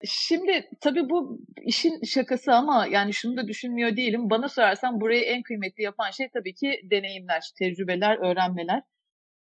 Şimdi 0.05 0.69
tabii 0.81 1.09
bu 1.09 1.39
işin 1.61 2.03
şakası 2.03 2.53
ama 2.53 2.87
yani 2.87 3.13
şunu 3.13 3.37
da 3.37 3.47
düşünmüyor 3.47 3.97
değilim. 3.97 4.29
Bana 4.29 4.49
sorarsan 4.49 5.01
burayı 5.01 5.21
en 5.21 5.43
kıymetli 5.43 5.83
yapan 5.83 6.11
şey 6.11 6.29
tabii 6.29 6.53
ki 6.53 6.81
deneyimler, 6.91 7.43
tecrübeler, 7.59 8.17
öğrenmeler. 8.17 8.81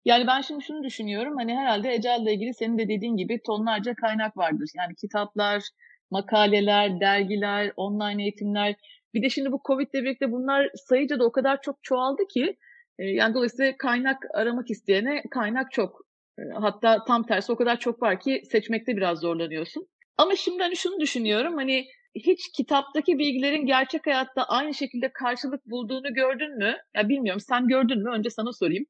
Yani 0.06 0.28
ben 0.28 0.42
şimdi 0.42 0.64
şunu 0.64 0.84
düşünüyorum. 0.84 1.36
Hani 1.38 1.56
herhalde 1.58 1.94
Ecel 1.94 2.22
ile 2.22 2.34
ilgili 2.34 2.54
senin 2.54 2.78
de 2.78 2.90
dediğin 2.90 3.18
gibi 3.18 3.40
tonlarca 3.46 3.96
kaynak 3.96 4.38
vardır. 4.38 4.70
Yani 4.76 4.96
kitaplar, 4.96 5.64
makaleler, 6.12 7.00
dergiler, 7.00 7.74
online 7.78 8.24
eğitimler. 8.24 8.76
Bir 9.14 9.24
de 9.24 9.30
şimdi 9.30 9.52
bu 9.52 9.62
Covid 9.68 9.88
ile 9.94 10.04
birlikte 10.04 10.32
bunlar 10.32 10.70
sayıca 10.90 11.20
da 11.20 11.26
o 11.26 11.32
kadar 11.32 11.62
çok 11.62 11.84
çoğaldı 11.84 12.22
ki 12.34 12.58
e, 13.00 13.06
yani 13.06 13.34
dolayısıyla 13.34 13.78
kaynak 13.78 14.18
aramak 14.34 14.72
isteyene 14.72 15.24
kaynak 15.32 15.72
çok. 15.72 16.02
E, 16.40 16.42
hatta 16.54 17.06
tam 17.06 17.26
tersi 17.26 17.52
o 17.52 17.56
kadar 17.56 17.80
çok 17.80 18.02
var 18.02 18.20
ki 18.20 18.44
seçmekte 18.52 18.98
biraz 18.98 19.20
zorlanıyorsun. 19.20 19.88
Ama 20.22 20.36
şimdi 20.36 20.64
hani 20.64 20.76
şunu 20.76 21.00
düşünüyorum 21.00 21.54
hani 21.56 21.86
hiç 22.16 22.52
kitaptaki 22.52 23.20
bilgilerin 23.20 23.66
gerçek 23.66 24.06
hayatta 24.06 24.44
aynı 24.44 24.74
şekilde 24.74 25.14
karşılık 25.14 25.66
bulduğunu 25.66 26.14
gördün 26.14 26.58
mü? 26.58 26.76
Ya 26.96 27.10
bilmiyorum 27.10 27.42
sen 27.50 27.68
gördün 27.68 28.04
mü? 28.04 28.10
Önce 28.10 28.30
sana 28.30 28.54
sorayım. 28.54 28.86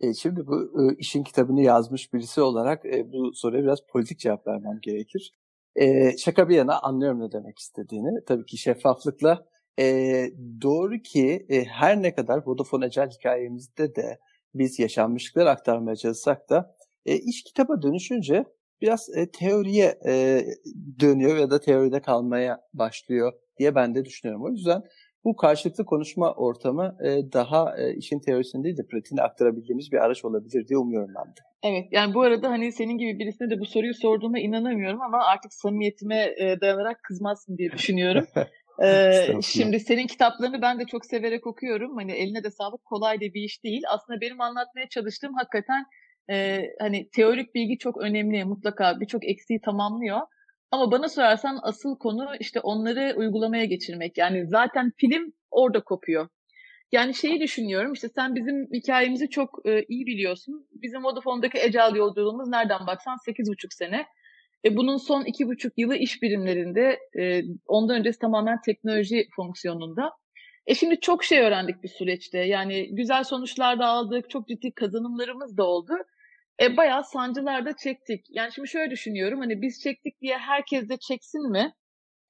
E, 0.00 0.14
şimdi 0.14 0.46
bu 0.46 0.62
e, 0.62 0.96
işin 0.98 1.22
kitabını 1.24 1.62
yazmış 1.62 2.12
birisi 2.12 2.40
olarak 2.40 2.86
e, 2.86 3.12
bu 3.12 3.34
soruya 3.34 3.62
biraz 3.62 3.78
politik 3.86 4.18
cevap 4.18 4.46
vermem 4.46 4.78
gerekir. 4.82 5.32
E, 5.76 6.16
şaka 6.16 6.48
bir 6.48 6.56
yana 6.56 6.80
anlıyorum 6.80 7.20
ne 7.20 7.32
demek 7.32 7.58
istediğini. 7.58 8.24
Tabii 8.26 8.46
ki 8.46 8.58
şeffaflıkla 8.58 9.46
e, 9.78 9.84
doğru 10.62 10.98
ki 10.98 11.46
e, 11.48 11.64
her 11.64 12.02
ne 12.02 12.14
kadar 12.14 12.42
Vodafone 12.46 12.86
Ecel 12.86 13.10
hikayemizde 13.10 13.94
de 13.94 14.18
biz 14.54 14.78
yaşanmışlıklar 14.78 15.46
aktarmaya 15.46 15.96
çalışsak 15.96 16.50
da 16.50 16.76
e, 17.06 17.16
iş 17.16 17.42
kitaba 17.42 17.82
dönüşünce 17.82 18.44
biraz 18.82 19.08
e, 19.16 19.30
teoriye 19.30 19.98
e, 20.06 20.44
dönüyor 21.00 21.36
ya 21.36 21.50
da 21.50 21.60
teoride 21.60 22.00
kalmaya 22.00 22.60
başlıyor 22.74 23.32
diye 23.58 23.74
ben 23.74 23.94
de 23.94 24.04
düşünüyorum. 24.04 24.44
O 24.44 24.50
yüzden 24.50 24.82
bu 25.24 25.36
karşılıklı 25.36 25.84
konuşma 25.84 26.32
ortamı 26.32 26.96
e, 27.04 27.32
daha 27.32 27.78
e, 27.78 27.94
işin 27.94 28.20
teorisini 28.20 28.64
değil 28.64 28.76
de 28.76 28.86
pratiğini 28.90 29.22
aktarabildiğimiz 29.22 29.92
bir 29.92 29.98
araç 29.98 30.24
olabilir 30.24 30.68
diye 30.68 30.78
umuyorum 30.78 31.14
ben 31.16 31.26
de. 31.26 31.40
Evet 31.62 31.88
yani 31.92 32.14
bu 32.14 32.22
arada 32.22 32.50
hani 32.50 32.72
senin 32.72 32.98
gibi 32.98 33.18
birisine 33.18 33.50
de 33.50 33.60
bu 33.60 33.66
soruyu 33.66 33.94
sorduğuma 33.94 34.38
inanamıyorum 34.38 35.00
ama 35.00 35.18
artık 35.24 35.54
samimiyetime 35.54 36.34
e, 36.36 36.60
dayanarak 36.60 37.02
kızmazsın 37.02 37.58
diye 37.58 37.70
düşünüyorum. 37.70 38.26
Ee, 38.82 39.26
şimdi 39.42 39.80
senin 39.80 40.06
kitaplarını 40.06 40.62
ben 40.62 40.80
de 40.80 40.84
çok 40.84 41.06
severek 41.06 41.46
okuyorum. 41.46 41.96
Hani 41.96 42.12
eline 42.12 42.44
de 42.44 42.50
sağlık 42.50 42.84
kolay 42.84 43.16
da 43.16 43.20
bir 43.20 43.42
iş 43.42 43.64
değil. 43.64 43.82
Aslında 43.88 44.20
benim 44.20 44.40
anlatmaya 44.40 44.88
çalıştığım 44.88 45.34
hakikaten 45.34 45.84
e, 46.30 46.62
hani 46.80 47.08
teorik 47.10 47.54
bilgi 47.54 47.78
çok 47.78 47.96
önemli. 47.96 48.44
Mutlaka 48.44 49.00
birçok 49.00 49.28
eksiği 49.28 49.60
tamamlıyor. 49.60 50.20
Ama 50.70 50.92
bana 50.92 51.08
sorarsan 51.08 51.58
asıl 51.62 51.98
konu 51.98 52.28
işte 52.40 52.60
onları 52.60 53.14
uygulamaya 53.16 53.64
geçirmek. 53.64 54.18
Yani 54.18 54.46
zaten 54.46 54.92
film 54.96 55.32
orada 55.50 55.84
kopuyor. 55.84 56.28
Yani 56.92 57.14
şeyi 57.14 57.40
düşünüyorum 57.40 57.92
işte 57.92 58.08
sen 58.08 58.34
bizim 58.34 58.68
hikayemizi 58.74 59.30
çok 59.30 59.58
e, 59.64 59.84
iyi 59.88 60.06
biliyorsun. 60.06 60.68
Bizim 60.72 61.04
Vodafone'daki 61.04 61.58
Ecal 61.58 61.96
yolculuğumuz 61.96 62.48
nereden 62.48 62.86
baksan 62.86 63.16
8,5 63.26 63.74
sene. 63.74 64.06
E, 64.64 64.76
bunun 64.76 64.96
son 64.96 65.24
2,5 65.24 65.72
yılı 65.76 65.96
iş 65.96 66.22
birimlerinde, 66.22 66.98
e, 67.18 67.42
ondan 67.66 67.96
öncesi 67.98 68.18
tamamen 68.18 68.60
teknoloji 68.60 69.28
fonksiyonunda. 69.36 70.10
E 70.66 70.74
şimdi 70.74 71.00
çok 71.00 71.24
şey 71.24 71.40
öğrendik 71.40 71.82
bir 71.82 71.88
süreçte. 71.88 72.38
Yani 72.38 72.94
güzel 72.94 73.24
sonuçlar 73.24 73.78
da 73.78 73.86
aldık, 73.86 74.30
çok 74.30 74.48
ciddi 74.48 74.72
kazanımlarımız 74.72 75.56
da 75.56 75.64
oldu 75.64 75.92
e, 76.60 76.76
bayağı 76.76 77.04
sancılar 77.04 77.66
da 77.66 77.76
çektik. 77.76 78.26
Yani 78.30 78.52
şimdi 78.52 78.68
şöyle 78.68 78.90
düşünüyorum 78.90 79.40
hani 79.40 79.62
biz 79.62 79.80
çektik 79.82 80.20
diye 80.20 80.38
herkes 80.38 80.88
de 80.88 80.96
çeksin 80.96 81.50
mi? 81.50 81.72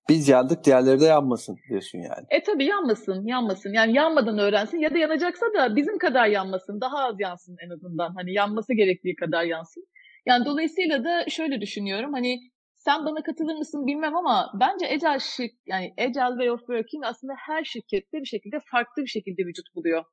Biz 0.08 0.28
yandık 0.28 0.64
diğerleri 0.64 1.00
de 1.00 1.04
yanmasın 1.04 1.58
diyorsun 1.68 1.98
yani. 1.98 2.26
E 2.30 2.42
tabii 2.42 2.64
yanmasın, 2.64 3.26
yanmasın. 3.26 3.72
Yani 3.72 3.96
yanmadan 3.96 4.38
öğrensin 4.38 4.78
ya 4.78 4.94
da 4.94 4.98
yanacaksa 4.98 5.46
da 5.54 5.76
bizim 5.76 5.98
kadar 5.98 6.26
yanmasın. 6.26 6.80
Daha 6.80 6.98
az 6.98 7.20
yansın 7.20 7.56
en 7.66 7.70
azından. 7.70 8.14
Hani 8.14 8.32
yanması 8.32 8.74
gerektiği 8.74 9.16
kadar 9.16 9.44
yansın. 9.44 9.86
Yani 10.26 10.44
dolayısıyla 10.44 11.04
da 11.04 11.24
şöyle 11.28 11.60
düşünüyorum. 11.60 12.12
Hani 12.12 12.40
sen 12.84 13.04
bana 13.06 13.22
katılır 13.22 13.54
mısın 13.54 13.86
bilmem 13.86 14.16
ama 14.16 14.52
bence 14.60 14.86
Agile 14.86 15.18
şirk, 15.20 15.52
yani 15.66 15.94
Agile 15.98 16.28
Way 16.28 16.50
of 16.50 16.60
Working 16.60 17.04
aslında 17.04 17.32
her 17.46 17.64
şirkette 17.64 18.20
bir 18.20 18.26
şekilde 18.26 18.58
farklı 18.70 19.02
bir 19.02 19.08
şekilde 19.08 19.42
vücut 19.46 19.66
buluyor. 19.74 20.04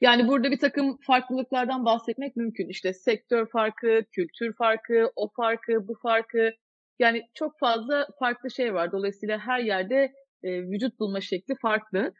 Yani 0.00 0.28
burada 0.28 0.50
bir 0.50 0.58
takım 0.58 0.98
farklılıklardan 1.06 1.84
bahsetmek 1.84 2.36
mümkün. 2.36 2.68
İşte 2.68 2.92
sektör 2.92 3.46
farkı, 3.46 4.00
kültür 4.12 4.54
farkı, 4.58 5.10
o 5.16 5.28
farkı, 5.36 5.88
bu 5.88 5.94
farkı. 6.02 6.50
Yani 6.98 7.22
çok 7.34 7.58
fazla 7.58 8.06
farklı 8.18 8.50
şey 8.50 8.74
var. 8.74 8.92
Dolayısıyla 8.92 9.38
her 9.38 9.60
yerde 9.60 10.12
e, 10.42 10.62
vücut 10.62 11.00
bulma 11.00 11.20
şekli 11.20 11.54
farklı. 11.62 12.12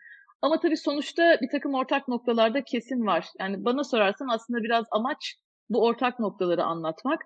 Ama 0.43 0.61
tabii 0.61 0.77
sonuçta 0.77 1.39
bir 1.43 1.49
takım 1.53 1.75
ortak 1.75 2.09
noktalarda 2.09 2.65
kesin 2.65 3.07
var. 3.07 3.27
Yani 3.41 3.65
bana 3.65 3.85
sorarsan 3.85 4.29
aslında 4.29 4.63
biraz 4.63 4.85
amaç 4.91 5.35
bu 5.71 5.85
ortak 5.85 6.19
noktaları 6.19 6.65
anlatmak. 6.65 7.21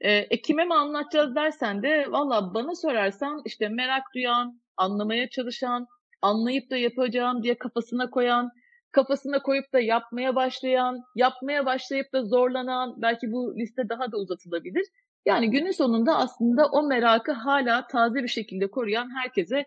E, 0.00 0.12
e 0.12 0.42
kime 0.42 0.64
mi 0.64 0.74
anlatacağız 0.74 1.34
dersen 1.34 1.82
de 1.82 2.06
valla 2.08 2.54
bana 2.54 2.74
sorarsan 2.74 3.42
işte 3.44 3.68
merak 3.68 4.02
duyan, 4.14 4.60
anlamaya 4.76 5.28
çalışan, 5.30 5.86
anlayıp 6.22 6.70
da 6.70 6.76
yapacağım 6.76 7.42
diye 7.42 7.58
kafasına 7.58 8.10
koyan, 8.10 8.50
kafasına 8.92 9.42
koyup 9.42 9.72
da 9.72 9.80
yapmaya 9.80 10.34
başlayan, 10.34 11.02
yapmaya 11.16 11.66
başlayıp 11.66 12.12
da 12.12 12.24
zorlanan, 12.24 12.94
belki 13.02 13.32
bu 13.32 13.54
liste 13.58 13.88
daha 13.88 14.12
da 14.12 14.16
uzatılabilir. 14.16 14.86
Yani 15.26 15.50
günün 15.50 15.70
sonunda 15.70 16.16
aslında 16.16 16.66
o 16.66 16.82
merakı 16.82 17.32
hala 17.32 17.86
taze 17.86 18.22
bir 18.22 18.28
şekilde 18.28 18.70
koruyan 18.70 19.10
herkese 19.22 19.64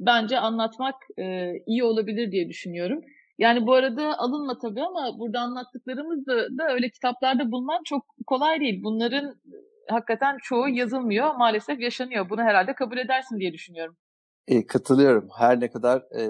bence 0.00 0.38
anlatmak 0.38 0.94
e, 1.18 1.52
iyi 1.66 1.84
olabilir 1.84 2.32
diye 2.32 2.48
düşünüyorum. 2.48 3.00
Yani 3.38 3.66
bu 3.66 3.74
arada 3.74 4.18
alınma 4.18 4.58
tabii 4.58 4.82
ama 4.82 5.18
burada 5.18 5.40
anlattıklarımız 5.40 6.26
da, 6.26 6.58
da 6.58 6.72
öyle 6.72 6.90
kitaplarda 6.90 7.50
bulman 7.52 7.82
çok 7.84 8.02
kolay 8.26 8.60
değil. 8.60 8.82
Bunların 8.84 9.40
hakikaten 9.88 10.36
çoğu 10.42 10.68
yazılmıyor, 10.68 11.34
maalesef 11.34 11.80
yaşanıyor. 11.80 12.30
Bunu 12.30 12.40
herhalde 12.42 12.74
kabul 12.74 12.98
edersin 12.98 13.38
diye 13.38 13.52
düşünüyorum. 13.52 13.96
E, 14.48 14.66
katılıyorum. 14.66 15.28
Her 15.38 15.60
ne 15.60 15.70
kadar 15.70 15.98
e, 15.98 16.22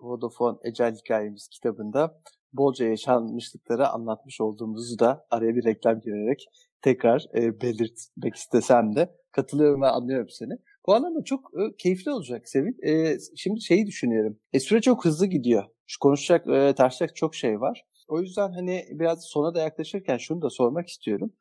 Vodafone 0.00 0.58
Ecel 0.64 0.94
Hikayemiz 0.94 1.48
kitabında 1.48 2.20
bolca 2.52 2.86
yaşanmışlıkları 2.86 3.88
anlatmış 3.88 4.40
olduğumuzu 4.40 4.98
da 4.98 5.26
araya 5.30 5.54
bir 5.54 5.64
reklam 5.64 6.00
girerek 6.00 6.44
tekrar 6.82 7.24
e, 7.34 7.60
belirtmek 7.60 8.34
istesem 8.34 8.96
de 8.96 9.10
katılıyorum 9.32 9.82
ve 9.82 9.86
anlıyorum 9.86 10.28
seni. 10.30 10.52
Bu 10.86 10.94
anlamda 10.94 11.24
çok 11.24 11.50
e, 11.54 11.76
keyifli 11.76 12.10
olacak 12.10 12.48
Sevil. 12.48 12.82
E, 12.82 13.18
şimdi 13.36 13.60
şeyi 13.60 13.86
düşünüyorum. 13.86 14.38
E, 14.52 14.60
süre 14.60 14.80
çok 14.80 15.04
hızlı 15.04 15.26
gidiyor. 15.26 15.64
Şu 15.86 15.98
konuşacak, 15.98 16.46
e, 16.46 16.74
tartışacak 16.74 17.16
çok 17.16 17.34
şey 17.34 17.60
var. 17.60 17.84
O 18.08 18.20
yüzden 18.20 18.52
hani 18.52 18.84
biraz 18.90 19.24
sona 19.24 19.54
da 19.54 19.60
yaklaşırken 19.60 20.16
şunu 20.18 20.42
da 20.42 20.50
sormak 20.50 20.88
istiyorum. 20.88 21.32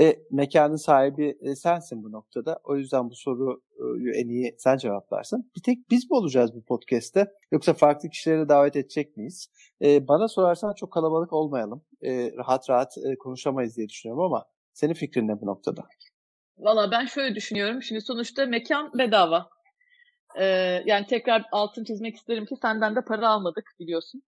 E, 0.00 0.16
mekanın 0.30 0.76
sahibi 0.76 1.38
e, 1.40 1.56
sensin 1.56 2.04
bu 2.04 2.12
noktada. 2.12 2.60
O 2.64 2.76
yüzden 2.76 3.10
bu 3.10 3.14
soruyu 3.14 4.12
en 4.14 4.28
iyi 4.28 4.54
sen 4.58 4.76
cevaplarsın. 4.76 5.50
Bir 5.56 5.62
tek 5.62 5.90
biz 5.90 6.10
mi 6.10 6.16
olacağız 6.16 6.54
bu 6.54 6.62
podcast'te? 6.62 7.32
Yoksa 7.52 7.72
farklı 7.74 8.08
kişileri 8.08 8.48
davet 8.48 8.76
edecek 8.76 9.16
miyiz? 9.16 9.48
E, 9.82 10.08
bana 10.08 10.28
sorarsan 10.28 10.74
çok 10.74 10.92
kalabalık 10.92 11.32
olmayalım. 11.32 11.82
E, 12.02 12.32
rahat 12.36 12.70
rahat 12.70 12.98
e, 12.98 13.18
konuşamayız 13.18 13.76
diye 13.76 13.88
düşünüyorum 13.88 14.24
ama 14.24 14.44
senin 14.72 14.94
fikrin 14.94 15.28
ne 15.28 15.40
bu 15.40 15.46
noktada? 15.46 15.84
Valla 16.58 16.90
ben 16.90 17.06
şöyle 17.06 17.34
düşünüyorum. 17.34 17.82
Şimdi 17.82 18.00
sonuçta 18.00 18.46
mekan 18.46 18.90
bedava. 18.98 19.48
Ee, 20.38 20.82
yani 20.86 21.06
tekrar 21.06 21.44
altın 21.52 21.84
çizmek 21.84 22.16
isterim 22.16 22.46
ki 22.46 22.54
senden 22.62 22.96
de 22.96 23.00
para 23.00 23.28
almadık 23.28 23.64
biliyorsun. 23.80 24.22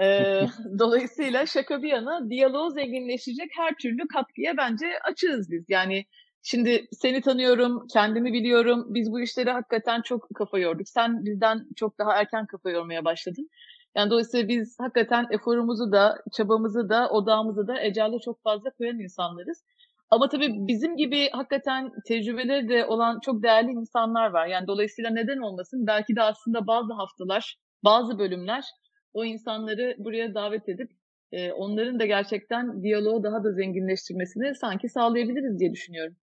Ee, 0.00 0.46
dolayısıyla 0.78 1.46
şaka 1.46 1.82
bir 1.82 1.88
yana 1.88 2.30
diyaloğu 2.30 2.70
zenginleşecek 2.70 3.50
her 3.56 3.74
türlü 3.82 4.08
katkıya 4.08 4.56
bence 4.56 4.86
açığız 5.04 5.50
biz. 5.50 5.64
Yani 5.68 6.04
şimdi 6.42 6.86
seni 6.92 7.20
tanıyorum, 7.20 7.86
kendimi 7.92 8.32
biliyorum. 8.32 8.86
Biz 8.88 9.12
bu 9.12 9.20
işlere 9.20 9.52
hakikaten 9.52 10.02
çok 10.02 10.28
kafa 10.34 10.58
yorduk. 10.58 10.88
Sen 10.88 11.24
bizden 11.24 11.66
çok 11.76 11.98
daha 11.98 12.16
erken 12.16 12.46
kafa 12.46 12.70
yormaya 12.70 13.04
başladın. 13.04 13.48
Yani 13.96 14.10
dolayısıyla 14.10 14.48
biz 14.48 14.76
hakikaten 14.80 15.26
eforumuzu 15.30 15.92
da, 15.92 16.22
çabamızı 16.32 16.88
da, 16.88 17.10
odağımızı 17.10 17.68
da 17.68 17.82
Ecal'e 17.82 18.18
çok 18.18 18.42
fazla 18.42 18.70
koyan 18.70 18.98
insanlarız. 18.98 19.64
Ama 20.10 20.28
tabii 20.28 20.48
bizim 20.50 20.96
gibi 20.96 21.30
hakikaten 21.32 21.90
tecrübeleri 22.06 22.68
de 22.68 22.86
olan 22.86 23.20
çok 23.20 23.42
değerli 23.42 23.70
insanlar 23.70 24.30
var. 24.30 24.46
Yani 24.46 24.66
dolayısıyla 24.66 25.10
neden 25.10 25.38
olmasın? 25.38 25.86
Belki 25.86 26.16
de 26.16 26.22
aslında 26.22 26.66
bazı 26.66 26.92
haftalar, 26.92 27.56
bazı 27.84 28.18
bölümler 28.18 28.64
o 29.12 29.24
insanları 29.24 29.94
buraya 29.98 30.34
davet 30.34 30.68
edip 30.68 30.90
e, 31.32 31.52
onların 31.52 32.00
da 32.00 32.06
gerçekten 32.06 32.82
diyaloğu 32.82 33.22
daha 33.22 33.44
da 33.44 33.52
zenginleştirmesini 33.52 34.54
sanki 34.54 34.88
sağlayabiliriz 34.88 35.58
diye 35.58 35.72
düşünüyorum. 35.72 36.16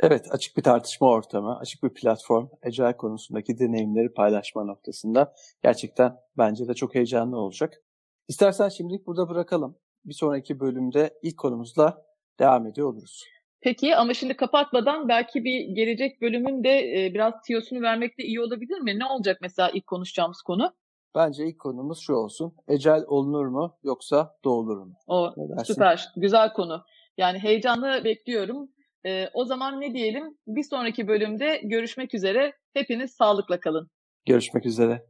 Evet, 0.00 0.26
açık 0.30 0.56
bir 0.56 0.62
tartışma 0.62 1.10
ortamı, 1.10 1.58
açık 1.58 1.82
bir 1.82 1.94
platform, 1.94 2.48
Agile 2.66 2.96
konusundaki 2.96 3.58
deneyimleri 3.58 4.12
paylaşma 4.12 4.64
noktasında 4.64 5.34
gerçekten 5.62 6.16
bence 6.38 6.68
de 6.68 6.74
çok 6.74 6.94
heyecanlı 6.94 7.36
olacak. 7.36 7.82
İstersen 8.28 8.68
şimdilik 8.68 9.06
burada 9.06 9.28
bırakalım. 9.28 9.78
Bir 10.04 10.14
sonraki 10.14 10.60
bölümde 10.60 11.10
ilk 11.22 11.38
konumuzla 11.38 12.07
devam 12.38 12.66
ediyor 12.66 12.92
oluruz. 12.92 13.24
Peki 13.60 13.96
ama 13.96 14.14
şimdi 14.14 14.36
kapatmadan 14.36 15.08
belki 15.08 15.44
bir 15.44 15.60
gelecek 15.60 16.22
bölümün 16.22 16.64
de 16.64 16.78
e, 16.78 17.14
biraz 17.14 17.34
tiyosunu 17.46 17.82
vermek 17.82 18.18
de 18.18 18.22
iyi 18.22 18.40
olabilir 18.40 18.80
mi? 18.80 18.98
Ne 18.98 19.06
olacak 19.06 19.38
mesela 19.40 19.70
ilk 19.70 19.86
konuşacağımız 19.86 20.42
konu? 20.42 20.72
Bence 21.14 21.46
ilk 21.46 21.58
konumuz 21.58 22.00
şu 22.00 22.12
olsun. 22.14 22.54
Ecel 22.68 23.04
olunur 23.06 23.46
mu 23.46 23.78
yoksa 23.82 24.36
doğulur 24.44 24.76
mu? 24.76 24.92
O 25.06 25.34
süper. 25.64 26.08
Güzel 26.16 26.52
konu. 26.52 26.84
Yani 27.16 27.38
heyecanla 27.38 28.04
bekliyorum. 28.04 28.68
Ee, 29.06 29.28
o 29.34 29.44
zaman 29.44 29.80
ne 29.80 29.94
diyelim? 29.94 30.38
Bir 30.46 30.62
sonraki 30.62 31.08
bölümde 31.08 31.60
görüşmek 31.64 32.14
üzere. 32.14 32.52
Hepiniz 32.74 33.10
sağlıkla 33.10 33.60
kalın. 33.60 33.90
Görüşmek 34.26 34.66
üzere. 34.66 35.06